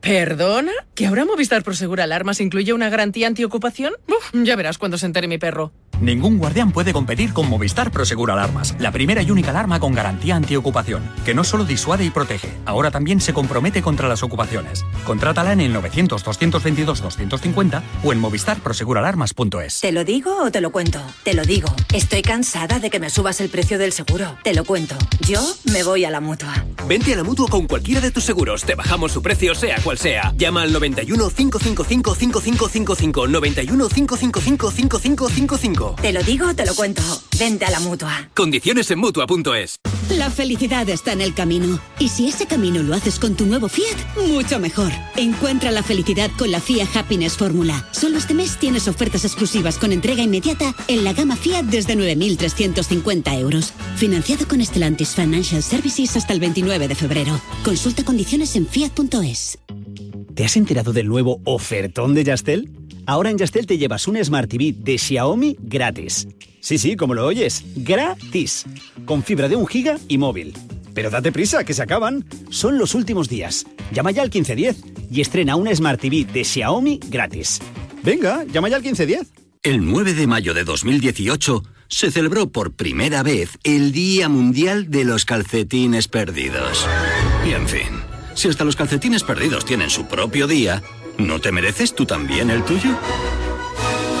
[0.00, 0.72] ¿Perdona?
[0.94, 3.92] ¿Que ahora Movistar Prosegur Alarmas incluye una garantía antiocupación?
[4.08, 5.72] Uf, ya verás cuando se entere mi perro.
[6.00, 10.34] Ningún guardián puede competir con Movistar Prosegur Alarmas, la primera y única alarma con garantía
[10.34, 14.86] antiocupación, que no solo disuade y protege, ahora también se compromete contra las ocupaciones.
[15.04, 19.80] Contrátala en el 900-222-250 o en movistarproseguralarmas.es.
[19.80, 21.02] ¿Te lo digo o te lo cuento?
[21.22, 21.68] Te lo digo.
[21.92, 24.38] Estoy cansada de que me subas el precio del seguro.
[24.42, 24.96] Te lo cuento.
[25.28, 26.64] Yo me voy a la mutua.
[26.88, 28.64] Vente a la mutua con cualquiera de tus seguros.
[28.64, 30.32] Te bajamos su precio, sea cual sea.
[30.36, 33.28] Llama al 91 555 5555.
[33.28, 35.96] 91 555 5555.
[36.00, 37.02] Te lo digo o te lo cuento.
[37.38, 38.28] Vente a la mutua.
[38.34, 39.80] Condiciones en mutua.es.
[40.10, 41.78] La felicidad está en el camino.
[41.98, 43.96] Y si ese camino lo haces con tu nuevo Fiat,
[44.28, 44.90] mucho mejor.
[45.16, 47.88] Encuentra la felicidad con la Fiat Happiness Fórmula.
[47.92, 53.38] Solo este mes tienes ofertas exclusivas con entrega inmediata en la gama Fiat desde 9.350
[53.38, 53.72] euros.
[53.96, 57.40] Financiado con Stellantis Financial Services hasta el 29 de febrero.
[57.62, 59.58] Consulta condiciones en fiat.es.
[60.34, 62.70] ¿Te has enterado del nuevo ofertón de Yastel?
[63.06, 66.28] Ahora en Yastel te llevas un Smart TV de Xiaomi gratis.
[66.60, 68.66] Sí, sí, como lo oyes, gratis.
[69.04, 70.54] Con fibra de un giga y móvil.
[70.94, 72.24] Pero date prisa, que se acaban.
[72.50, 73.66] Son los últimos días.
[73.92, 77.60] Llama ya al 1510 y estrena una Smart TV de Xiaomi gratis.
[78.02, 79.32] Venga, llama ya al 1510.
[79.62, 85.04] El 9 de mayo de 2018 se celebró por primera vez el Día Mundial de
[85.04, 86.86] los Calcetines Perdidos.
[87.46, 88.09] Y en fin,
[88.40, 90.82] si hasta los calcetines perdidos tienen su propio día,
[91.18, 92.96] ¿no te mereces tú también el tuyo?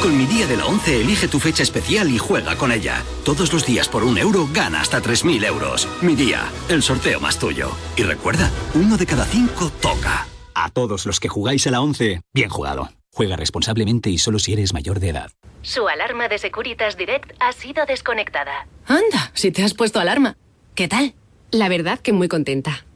[0.02, 3.02] Con mi día de la 11 elige tu fecha especial y juega con ella.
[3.24, 5.88] Todos los días por un euro gana hasta 3.000 euros.
[6.02, 7.70] Mi día, el sorteo más tuyo.
[7.96, 10.26] Y recuerda, uno de cada cinco toca.
[10.54, 12.90] A todos los que jugáis a la 11, bien jugado.
[13.12, 15.30] Juega responsablemente y solo si eres mayor de edad.
[15.62, 18.66] Su alarma de Securitas Direct ha sido desconectada.
[18.86, 20.36] Anda, si te has puesto alarma.
[20.74, 21.14] ¿Qué tal?
[21.50, 22.84] La verdad que muy contenta.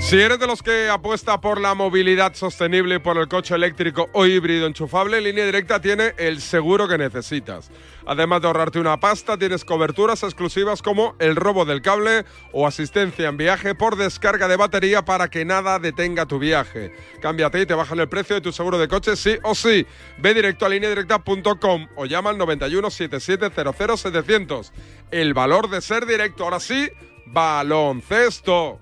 [0.00, 4.08] Si eres de los que apuesta por la movilidad sostenible y por el coche eléctrico
[4.12, 7.70] o híbrido enchufable, Línea Directa tiene el seguro que necesitas.
[8.06, 13.28] Además de ahorrarte una pasta, tienes coberturas exclusivas como el robo del cable o asistencia
[13.28, 16.92] en viaje por descarga de batería para que nada detenga tu viaje.
[17.20, 19.86] Cámbiate y te bajan el precio de tu seguro de coche sí o sí.
[20.18, 24.72] Ve directo a lineadirecta.com o llama al 91 77 00 700.
[25.12, 26.42] El valor de ser directo.
[26.42, 26.90] Ahora sí,
[27.26, 28.80] baloncesto.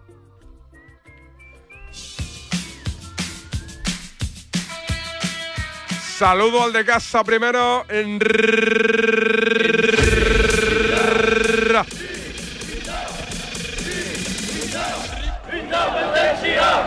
[6.19, 7.87] Saludo al de casa primero.
[7.89, 8.19] En...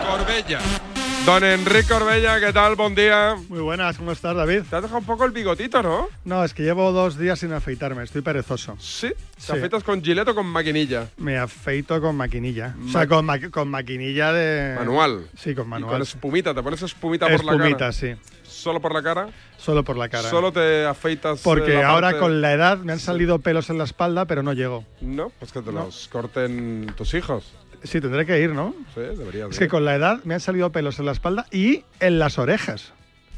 [0.08, 0.58] Corbella.
[1.24, 2.74] Don Enrique Corbella, ¿qué tal?
[2.74, 3.36] Buen día.
[3.48, 4.62] Muy buenas, ¿cómo estás, David?
[4.68, 6.08] Te has dejado un poco el bigotito, ¿no?
[6.24, 8.76] No, es que llevo dos días sin afeitarme, estoy perezoso.
[8.80, 9.12] ¿Sí?
[9.46, 11.06] ¿Te afeitas con gilet o con maquinilla?
[11.18, 12.74] Me afeito con maquinilla.
[12.84, 14.74] o sea, con, maqui- con maquinilla de...
[14.76, 15.28] Manual.
[15.38, 15.92] Sí, con Y manual.
[15.92, 17.56] con espumita, ¿te pones espumita por la cara?
[17.68, 18.14] Espumita, sí.
[18.62, 19.28] ¿Solo por la cara?
[19.58, 20.30] Solo por la cara.
[20.30, 23.78] ¿Solo te afeitas Porque la ahora parte- con la edad me han salido pelos en
[23.78, 24.84] la espalda, pero no llego.
[25.00, 25.84] No, pues que te No.
[25.86, 27.52] los corten tus hijos.
[27.82, 28.72] Sí, tendré que ir, ¿no?
[28.94, 29.50] Sí, deberías.
[29.50, 29.64] Es de.
[29.64, 32.92] que con la edad me han salido pelos en la espalda y en las orejas.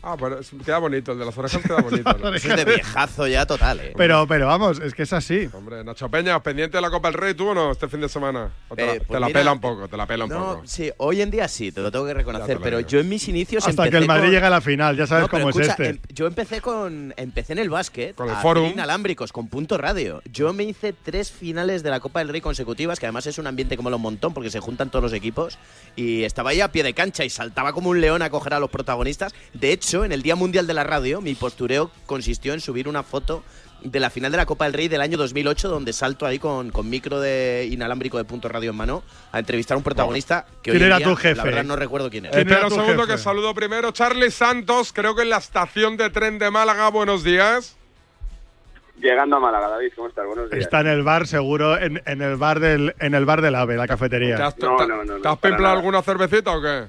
[0.06, 2.12] Ah, pero es- queda bonito, el de las orejas queda bonito.
[2.18, 2.28] ¿no?
[2.34, 3.92] Eso es de viejazo ya total, ¿eh?
[3.96, 5.48] Pero, pero vamos, es que es así.
[5.52, 8.08] Hombre, Nacho Peña, pendiente de la Copa del Rey, ¿tú o no, este fin de
[8.08, 8.50] semana?
[8.68, 10.30] ¿O te la, Eh, te pues la mira, pela un poco, te la pela un
[10.30, 10.62] No, poco.
[10.66, 12.88] sí, hoy en día sí, te lo tengo que reconocer, pero digo.
[12.88, 15.22] yo en mis inicios Hasta que el Madrid con- llegue a la final, ya sabes
[15.22, 15.88] No, cómo es escucha, este.
[15.88, 18.70] em- yo empecé con empecé en el básquet, Con el Forum.
[18.72, 20.20] inalámbricos con punto radio.
[20.30, 23.46] Yo me hice tres finales de la Copa del Rey consecutivas, que además es un
[23.46, 25.56] ambiente como lo un montón porque se juntan todos los equipos
[25.96, 28.58] y estaba ahí a pie de cancha y saltaba como un león a coger a
[28.60, 29.32] los protagonistas.
[29.52, 33.02] De hecho, en el Día Mundial de la Radio, mi postureo consistió en subir una
[33.02, 33.44] foto
[33.84, 36.70] de la final de la Copa del Rey del año 2008, donde salto ahí con,
[36.70, 40.70] con micro de inalámbrico de punto radio en mano a entrevistar a un protagonista que
[40.70, 41.36] hoy ¿Quién en era día, tu jefe?
[41.36, 42.38] La verdad no recuerdo quién era.
[42.38, 43.92] Espera un segundo que saludo primero.
[43.92, 46.88] Charlie Santos, creo que en la estación de tren de Málaga.
[46.88, 47.76] Buenos días.
[48.98, 50.24] Llegando a Málaga, David, ¿cómo estás?
[50.24, 50.62] Buenos días.
[50.62, 53.76] Está en el bar, seguro, en, en el bar del, en el bar del AVE,
[53.76, 54.36] la cafetería.
[54.36, 56.84] ¿Te has, No, no, no, no, ¿te has pimplado alguna cervecita o qué?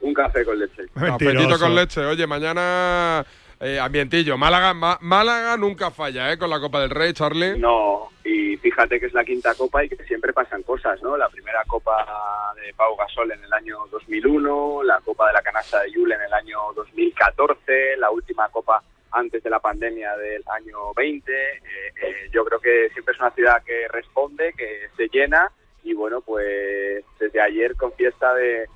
[0.00, 0.86] Un café con leche.
[0.94, 2.00] Cafetito con leche.
[2.06, 3.24] Oye, mañana
[3.60, 4.38] eh, ambientillo.
[4.38, 6.38] Málaga, Ma- Málaga nunca falla, ¿eh?
[6.38, 7.58] Con la Copa del Rey, Charlie.
[7.58, 11.16] No, y fíjate que es la quinta copa y que siempre pasan cosas, ¿no?
[11.16, 15.80] La primera copa de Pau Gasol en el año 2001, la copa de la canasta
[15.82, 18.82] de Yule en el año 2014, la última copa
[19.12, 21.32] antes de la pandemia del año 20.
[21.32, 21.60] Eh,
[22.02, 25.50] eh, yo creo que siempre es una ciudad que responde, que se llena
[25.82, 28.66] y bueno, pues desde ayer con fiesta de,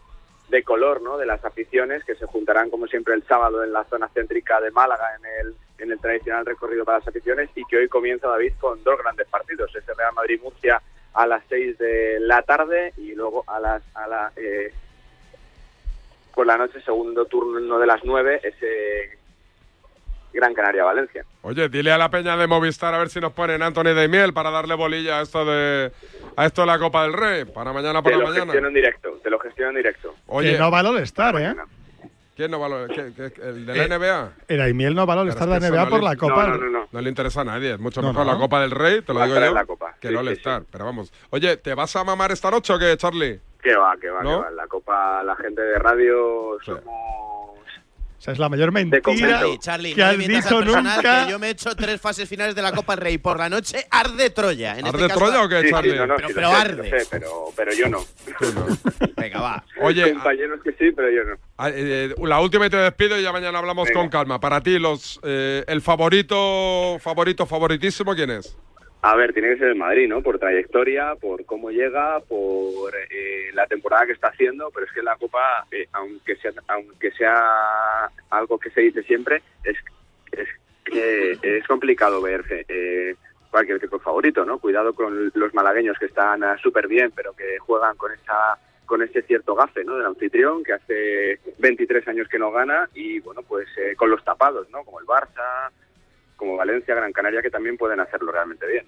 [0.48, 1.16] de color, ¿no?
[1.16, 4.70] De las aficiones que se juntarán como siempre el sábado en la zona céntrica de
[4.70, 8.52] Málaga en el en el tradicional recorrido para las aficiones y que hoy comienza David
[8.60, 10.80] con dos grandes partidos, ese Real Madrid Murcia
[11.14, 14.72] a las 6 de la tarde y luego a las a la eh,
[16.34, 19.18] por la noche segundo turno de las 9 ese
[20.34, 21.24] Gran Canaria Valencia.
[21.42, 24.32] Oye, dile a la peña de Movistar a ver si nos ponen Anthony de Miel
[24.34, 25.92] para darle bolilla a esto de
[26.36, 28.44] a esto de la Copa del Rey para mañana por Te la lo mañana.
[28.46, 30.14] gestiono en directo, te lo gestiono en directo.
[30.26, 31.54] Oye, que no va al estar, ¿eh?
[32.36, 34.32] ¿quién no va a lo- qué- qué- el de la Eh, NBA?
[34.48, 36.58] El Aimiel no va al estar de eso NBA no por le- la Copa.
[36.90, 38.32] No, le interesa a nadie, es mucho No, mejor no.
[38.32, 40.14] la Copa del Rey, te lo Va a digo estar yo, la Copa, que sí,
[40.14, 40.62] el All sí, Star.
[40.70, 43.40] Pero vamos, oye, ¿te vas a mamar esta noche o qué, Charlie?
[43.62, 44.30] Que va, que va, ¿No?
[44.40, 44.50] que va.
[44.50, 47.56] La Copa, la gente de radio somos
[48.24, 49.00] sea, es la mayor mentira.
[49.58, 51.24] Charlie, que no has dicho nunca.
[51.26, 53.48] que yo me he hecho tres fases finales de la Copa del Rey por la
[53.48, 54.78] noche, arde Troya.
[54.78, 55.96] En ¿Arde este caso- Troya o qué, Sí, sí, Charlie?
[55.96, 56.90] no, no, Pero- sí, sé, arde.
[56.90, 57.98] sé, pero, pero yo no.
[59.16, 59.64] Venga, va.
[59.82, 61.36] Oye, compañeros que sí, pero yo no.
[61.58, 64.00] Ah, eh, la última y te despido y ya mañana hablamos Venga.
[64.00, 64.40] con calma.
[64.40, 68.56] Para ti, los eh, el favorito, favorito, favoritísimo, ¿quién es?
[69.06, 70.22] A ver, tiene que ser el Madrid, ¿no?
[70.22, 75.02] Por trayectoria, por cómo llega, por eh, la temporada que está haciendo, pero es que
[75.02, 79.76] la Copa, eh, aunque sea aunque sea algo que se dice siempre, es,
[80.32, 80.48] es
[80.86, 83.14] que es complicado ver eh,
[83.50, 84.58] cualquier tipo favorito, ¿no?
[84.58, 89.02] Cuidado con los malagueños que están ah, súper bien, pero que juegan con esa con
[89.02, 89.98] ese cierto gafe, ¿no?
[89.98, 94.24] Del anfitrión que hace 23 años que no gana y bueno, pues eh, con los
[94.24, 94.82] tapados, ¿no?
[94.82, 95.70] Como el Barça,
[96.36, 98.86] como Valencia, Gran Canaria, que también pueden hacerlo realmente bien.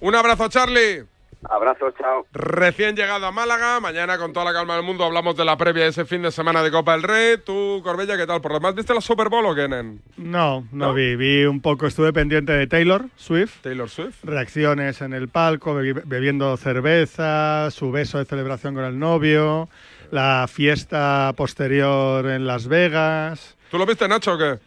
[0.00, 1.04] Un abrazo, Charlie.
[1.48, 2.26] Abrazo, chao.
[2.32, 5.84] Recién llegado a Málaga, mañana con toda la calma del mundo hablamos de la previa
[5.84, 7.36] de ese fin de semana de Copa del Rey.
[7.46, 8.40] Tú, Corbella, ¿qué tal?
[8.40, 10.00] ¿Por lo demás viste la Super Bowl o qué, nen?
[10.16, 11.14] No, no, vi.
[11.14, 13.60] Vi un poco, estuve pendiente de Taylor Swift.
[13.62, 14.24] Taylor Swift.
[14.24, 19.68] Reacciones en el palco, bebi- bebiendo cerveza, su beso de celebración con el novio,
[20.10, 23.56] la fiesta posterior en Las Vegas.
[23.70, 24.58] ¿Tú lo viste, Nacho, o qué?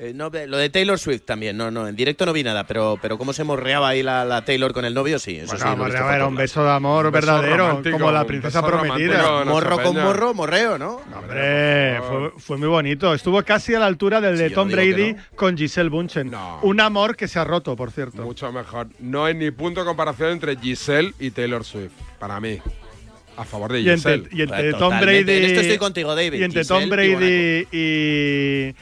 [0.00, 2.96] Eh, no, lo de Taylor Swift también, no, no, en directo no vi nada, pero,
[3.02, 5.96] pero cómo se morreaba ahí la, la Taylor con el novio, sí, eso Bueno, sí.
[6.14, 9.44] era un beso de amor beso verdadero, como la princesa prometida.
[9.44, 11.00] no Morro con morro, morreo, ¿no?
[11.16, 13.12] Hombre, fue, fue muy bonito.
[13.12, 16.30] Estuvo casi a la altura del de Tom no Brady con Giselle Bunchen.
[16.62, 18.22] Un amor que se ha roto, por cierto.
[18.22, 18.86] Mucho mejor.
[19.00, 21.90] No hay ni punto de comparación entre Giselle y Taylor Swift,
[22.20, 22.60] para mí.
[23.36, 24.28] A favor de Y entre, Giselle.
[24.36, 25.32] y entre Tom Brady.
[25.32, 26.34] En esto estoy contigo, David.
[26.40, 28.74] Y entre Giselle Tom Brady y, y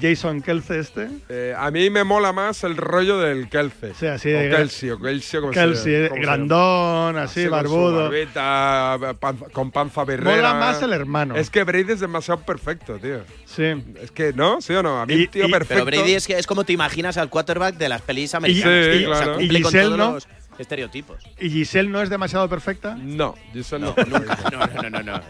[0.00, 1.08] Jason Kelsey este.
[1.28, 3.92] Eh, a mí me mola más el rollo del Kelce.
[3.94, 7.40] Sí, así o de- Kelsey, o Kelsey, como Kelsey, se eh, como se grandón, así,
[7.40, 8.02] con su barbudo.
[8.04, 10.36] barbita, panza- con panza birrera.
[10.36, 11.34] Mola más el hermano.
[11.36, 13.20] Es que Brady es demasiado perfecto, tío.
[13.46, 13.64] Sí.
[14.00, 14.60] Es que, ¿no?
[14.60, 15.00] ¿Sí o no?
[15.00, 15.84] A mí, Y- tío, y- perfecto.
[15.84, 18.86] Pero Brady es, que es como te imaginas al quarterback de las pelis americanas.
[18.92, 19.38] Sí, tío, o sea, claro.
[19.38, 20.12] cumple Y con Giselle, todos ¿no?
[20.14, 21.22] los estereotipos.
[21.38, 22.94] ¿Y Giselle no es demasiado perfecta?
[22.96, 23.94] No, Giselle no.
[24.06, 24.38] nunca.
[24.52, 25.20] No, no, no, no, no.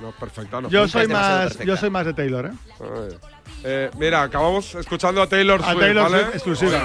[0.00, 0.68] No, perfecta, no.
[0.68, 1.64] Yo nunca soy más, perfecta.
[1.64, 2.52] yo soy más de Taylor, ¿eh?
[2.80, 3.18] Ay.
[3.64, 6.22] Eh, mira, acabamos escuchando a Taylor A Swift, Taylor ¿vale?
[6.22, 6.80] Swift exclusiva.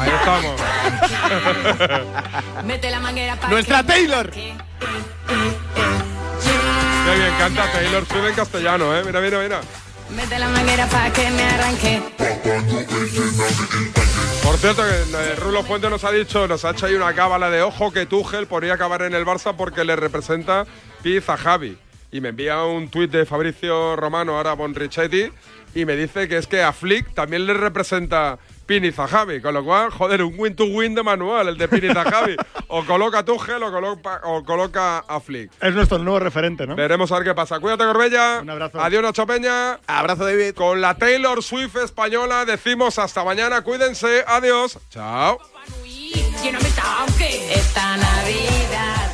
[0.00, 0.60] Ahí estamos.
[2.64, 4.30] Mete la manguera para ¡Nuestra Taylor!
[4.30, 4.52] Qué
[7.16, 9.02] bien canta Taylor Swift en castellano, ¿eh?
[9.04, 9.60] Mira, mira, mira.
[10.14, 12.02] Mete la manguera para que me arranque.
[14.50, 14.82] Por cierto,
[15.36, 18.48] Rulo Fuente nos ha dicho, nos ha hecho ahí una cábala de ojo que Tuchel
[18.48, 20.66] podría acabar en el Barça porque le representa
[21.04, 21.78] Piz a Javi.
[22.10, 25.30] Y me envía un tuit de Fabricio Romano, ahora Bonrichetti,
[25.76, 28.40] y me dice que es que a Flick también le representa
[28.70, 29.40] Piniz a Javi.
[29.40, 32.36] Con lo cual, joder, un win-to-win de manual, el de Piniz a Javi.
[32.68, 35.50] o coloca a Tuchel o coloca, o coloca a Flick.
[35.60, 36.76] Es nuestro nuevo referente, ¿no?
[36.76, 37.58] Veremos a ver qué pasa.
[37.58, 38.38] Cuídate, Corbella.
[38.42, 38.80] Un abrazo.
[38.80, 39.80] Adiós, Nacho Peña.
[39.88, 40.54] Abrazo, David.
[40.54, 43.62] Con la Taylor Swift española decimos hasta mañana.
[43.62, 44.22] Cuídense.
[44.24, 44.78] Adiós.
[44.88, 45.40] Chao.
[47.50, 49.10] Esta Navidad.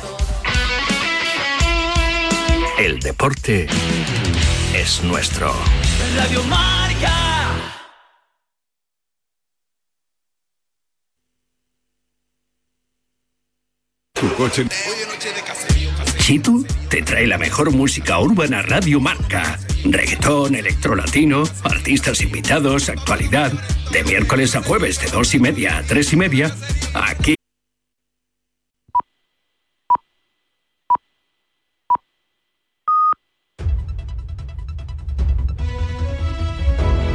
[2.77, 3.65] El deporte
[4.75, 5.51] es nuestro.
[6.15, 7.26] Radio Marca.
[14.19, 14.65] Tu coche.
[16.17, 19.59] Chitu te trae la mejor música urbana Radio Marca.
[19.85, 23.51] Reggaetón, electrolatino, artistas invitados, actualidad.
[23.91, 26.53] De miércoles a jueves de dos y media a tres y media.
[26.93, 27.36] Aquí